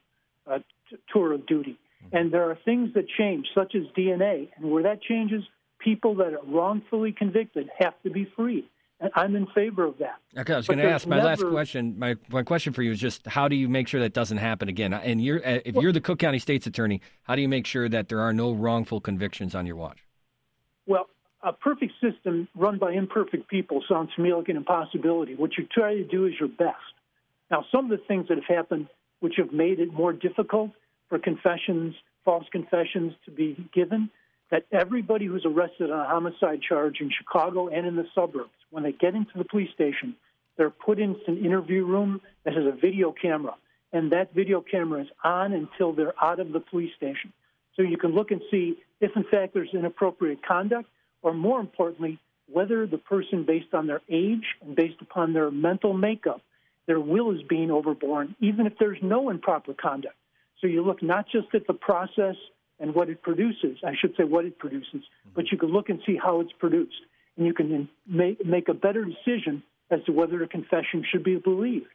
uh, 0.46 0.58
t- 0.90 0.96
tour 1.12 1.32
of 1.32 1.46
duty. 1.46 1.78
Mm-hmm. 2.04 2.16
And 2.16 2.32
there 2.32 2.50
are 2.50 2.58
things 2.64 2.92
that 2.94 3.06
change, 3.16 3.46
such 3.54 3.76
as 3.76 3.82
DNA. 3.96 4.48
And 4.56 4.70
where 4.70 4.82
that 4.82 5.00
changes, 5.02 5.44
people 5.78 6.16
that 6.16 6.34
are 6.34 6.44
wrongfully 6.44 7.12
convicted 7.12 7.70
have 7.78 7.94
to 8.02 8.10
be 8.10 8.30
freed. 8.36 8.64
And 9.00 9.10
I'm 9.14 9.36
in 9.36 9.46
favor 9.54 9.84
of 9.84 9.96
that. 9.98 10.18
Okay, 10.36 10.52
I 10.52 10.56
was 10.56 10.66
going 10.66 10.78
to 10.78 10.90
ask 10.90 11.06
my 11.06 11.16
never... 11.16 11.28
last 11.28 11.44
question. 11.46 11.98
My, 11.98 12.16
my 12.28 12.42
question 12.42 12.72
for 12.72 12.82
you 12.82 12.90
is 12.90 12.98
just 12.98 13.26
how 13.26 13.48
do 13.48 13.56
you 13.56 13.68
make 13.68 13.86
sure 13.86 14.00
that 14.00 14.12
doesn't 14.12 14.38
happen 14.38 14.68
again? 14.68 14.92
And 14.92 15.22
you're, 15.22 15.38
uh, 15.38 15.60
if 15.64 15.76
you're 15.76 15.92
the 15.92 16.02
Cook 16.02 16.18
County 16.18 16.38
State's 16.38 16.66
attorney, 16.66 17.00
how 17.22 17.34
do 17.34 17.40
you 17.40 17.48
make 17.48 17.66
sure 17.66 17.88
that 17.88 18.08
there 18.08 18.20
are 18.20 18.32
no 18.32 18.52
wrongful 18.52 19.00
convictions 19.00 19.54
on 19.54 19.64
your 19.64 19.76
watch? 19.76 20.04
Well, 20.86 21.08
a 21.42 21.52
perfect 21.52 21.92
system 22.00 22.48
run 22.54 22.78
by 22.78 22.92
imperfect 22.92 23.48
people 23.48 23.82
sounds 23.88 24.10
to 24.14 24.22
me 24.22 24.34
like 24.34 24.48
an 24.48 24.56
impossibility. 24.56 25.34
What 25.34 25.56
you 25.56 25.66
try 25.72 25.94
to 25.94 26.04
do 26.04 26.26
is 26.26 26.34
your 26.38 26.48
best. 26.48 26.76
Now, 27.50 27.64
some 27.72 27.90
of 27.90 27.90
the 27.90 28.04
things 28.06 28.28
that 28.28 28.36
have 28.36 28.56
happened 28.56 28.88
which 29.20 29.34
have 29.36 29.52
made 29.52 29.80
it 29.80 29.92
more 29.92 30.12
difficult 30.12 30.70
for 31.08 31.18
confessions, 31.18 31.94
false 32.24 32.44
confessions 32.52 33.12
to 33.24 33.30
be 33.30 33.56
given, 33.74 34.10
that 34.50 34.64
everybody 34.72 35.26
who's 35.26 35.44
arrested 35.44 35.90
on 35.90 36.00
a 36.00 36.08
homicide 36.08 36.60
charge 36.66 37.00
in 37.00 37.10
Chicago 37.10 37.68
and 37.68 37.86
in 37.86 37.96
the 37.96 38.06
suburbs, 38.14 38.50
when 38.70 38.82
they 38.82 38.92
get 38.92 39.14
into 39.14 39.32
the 39.36 39.44
police 39.44 39.70
station, 39.74 40.14
they're 40.56 40.70
put 40.70 40.98
into 40.98 41.20
an 41.28 41.44
interview 41.44 41.84
room 41.84 42.20
that 42.44 42.54
has 42.54 42.64
a 42.64 42.72
video 42.72 43.12
camera, 43.12 43.54
and 43.92 44.12
that 44.12 44.34
video 44.34 44.60
camera 44.60 45.02
is 45.02 45.08
on 45.24 45.52
until 45.52 45.92
they're 45.92 46.14
out 46.22 46.40
of 46.40 46.52
the 46.52 46.60
police 46.60 46.90
station. 46.96 47.32
So 47.76 47.82
you 47.82 47.96
can 47.96 48.14
look 48.14 48.30
and 48.30 48.40
see 48.50 48.78
if, 49.00 49.12
in 49.16 49.24
fact, 49.30 49.54
there's 49.54 49.70
inappropriate 49.72 50.44
conduct 50.46 50.88
or 51.22 51.34
more 51.34 51.60
importantly, 51.60 52.18
whether 52.50 52.86
the 52.86 52.98
person, 52.98 53.44
based 53.44 53.72
on 53.74 53.86
their 53.86 54.00
age 54.08 54.44
and 54.62 54.74
based 54.74 55.00
upon 55.00 55.32
their 55.32 55.50
mental 55.50 55.92
makeup, 55.92 56.40
their 56.86 57.00
will 57.00 57.30
is 57.30 57.42
being 57.48 57.70
overborne, 57.70 58.34
even 58.40 58.66
if 58.66 58.72
there's 58.78 58.98
no 59.02 59.30
improper 59.30 59.74
conduct. 59.74 60.16
So 60.60 60.66
you 60.66 60.82
look 60.82 61.02
not 61.02 61.26
just 61.30 61.54
at 61.54 61.66
the 61.66 61.74
process 61.74 62.34
and 62.78 62.94
what 62.94 63.08
it 63.08 63.22
produces, 63.22 63.78
I 63.84 63.92
should 64.00 64.14
say 64.16 64.24
what 64.24 64.44
it 64.44 64.58
produces, 64.58 64.94
mm-hmm. 64.94 65.30
but 65.34 65.52
you 65.52 65.58
can 65.58 65.68
look 65.68 65.88
and 65.88 66.00
see 66.06 66.16
how 66.16 66.40
it's 66.40 66.52
produced. 66.58 67.00
And 67.36 67.46
you 67.46 67.54
can 67.54 67.88
make, 68.06 68.44
make 68.44 68.68
a 68.68 68.74
better 68.74 69.04
decision 69.04 69.62
as 69.90 70.00
to 70.04 70.12
whether 70.12 70.42
a 70.42 70.48
confession 70.48 71.04
should 71.10 71.24
be 71.24 71.36
believed. 71.36 71.86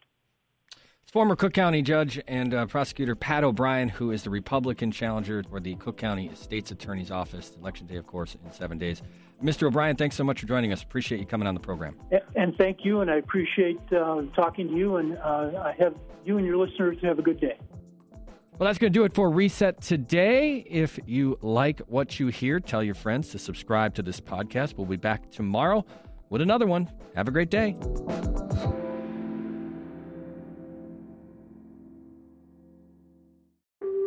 Former 1.12 1.36
Cook 1.36 1.54
County 1.54 1.82
Judge 1.82 2.20
and 2.28 2.54
uh, 2.54 2.66
Prosecutor 2.66 3.16
Pat 3.16 3.44
O'Brien, 3.44 3.88
who 3.88 4.12
is 4.12 4.24
the 4.24 4.30
Republican 4.30 4.92
challenger 4.92 5.44
for 5.50 5.60
the 5.60 5.76
Cook 5.76 5.98
County 5.98 6.30
State's 6.34 6.72
Attorney's 6.72 7.10
Office, 7.10 7.54
election 7.58 7.88
day, 7.88 7.96
of 7.96 8.06
course, 8.06 8.36
in 8.44 8.52
seven 8.52 8.78
days. 8.78 9.02
Mr. 9.42 9.68
O'Brien, 9.68 9.96
thanks 9.96 10.16
so 10.16 10.24
much 10.24 10.42
for 10.42 10.48
joining 10.48 10.74
us. 10.74 10.84
Appreciate 10.84 11.20
you 11.20 11.26
coming 11.26 11.48
on 11.48 11.54
the 11.54 11.60
program. 11.60 11.96
And 12.36 12.56
thank 12.58 12.80
you, 12.84 13.02
and 13.02 13.10
I 13.10 13.18
appreciate 13.18 13.80
uh, 13.94 14.24
talking 14.36 14.68
to 14.68 14.74
you, 14.76 14.98
and 14.98 15.18
uh, 15.18 15.64
I 15.64 15.76
have 15.80 15.96
you 16.26 16.38
and 16.38 16.46
your 16.46 16.58
listeners 16.58 16.98
have 17.04 17.20
a 17.20 17.22
good 17.22 17.40
day. 17.40 17.58
Well, 18.58 18.68
that's 18.68 18.80
going 18.80 18.92
to 18.92 18.98
do 19.00 19.04
it 19.04 19.14
for 19.14 19.30
Reset 19.30 19.82
today. 19.82 20.66
If 20.68 20.98
you 21.06 21.38
like 21.42 21.80
what 21.88 22.20
you 22.20 22.28
hear, 22.28 22.60
tell 22.60 22.82
your 22.84 22.96
friends 22.96 23.30
to 23.30 23.40
subscribe 23.40 23.94
to 23.96 24.02
this 24.02 24.20
podcast. 24.20 24.76
We'll 24.76 24.88
be 24.88 24.96
back 24.96 25.30
tomorrow 25.30 25.86
with 26.30 26.42
another 26.42 26.66
one. 26.66 26.90
Have 27.16 27.28
a 27.28 27.32
great 27.32 27.50
day. 27.52 27.76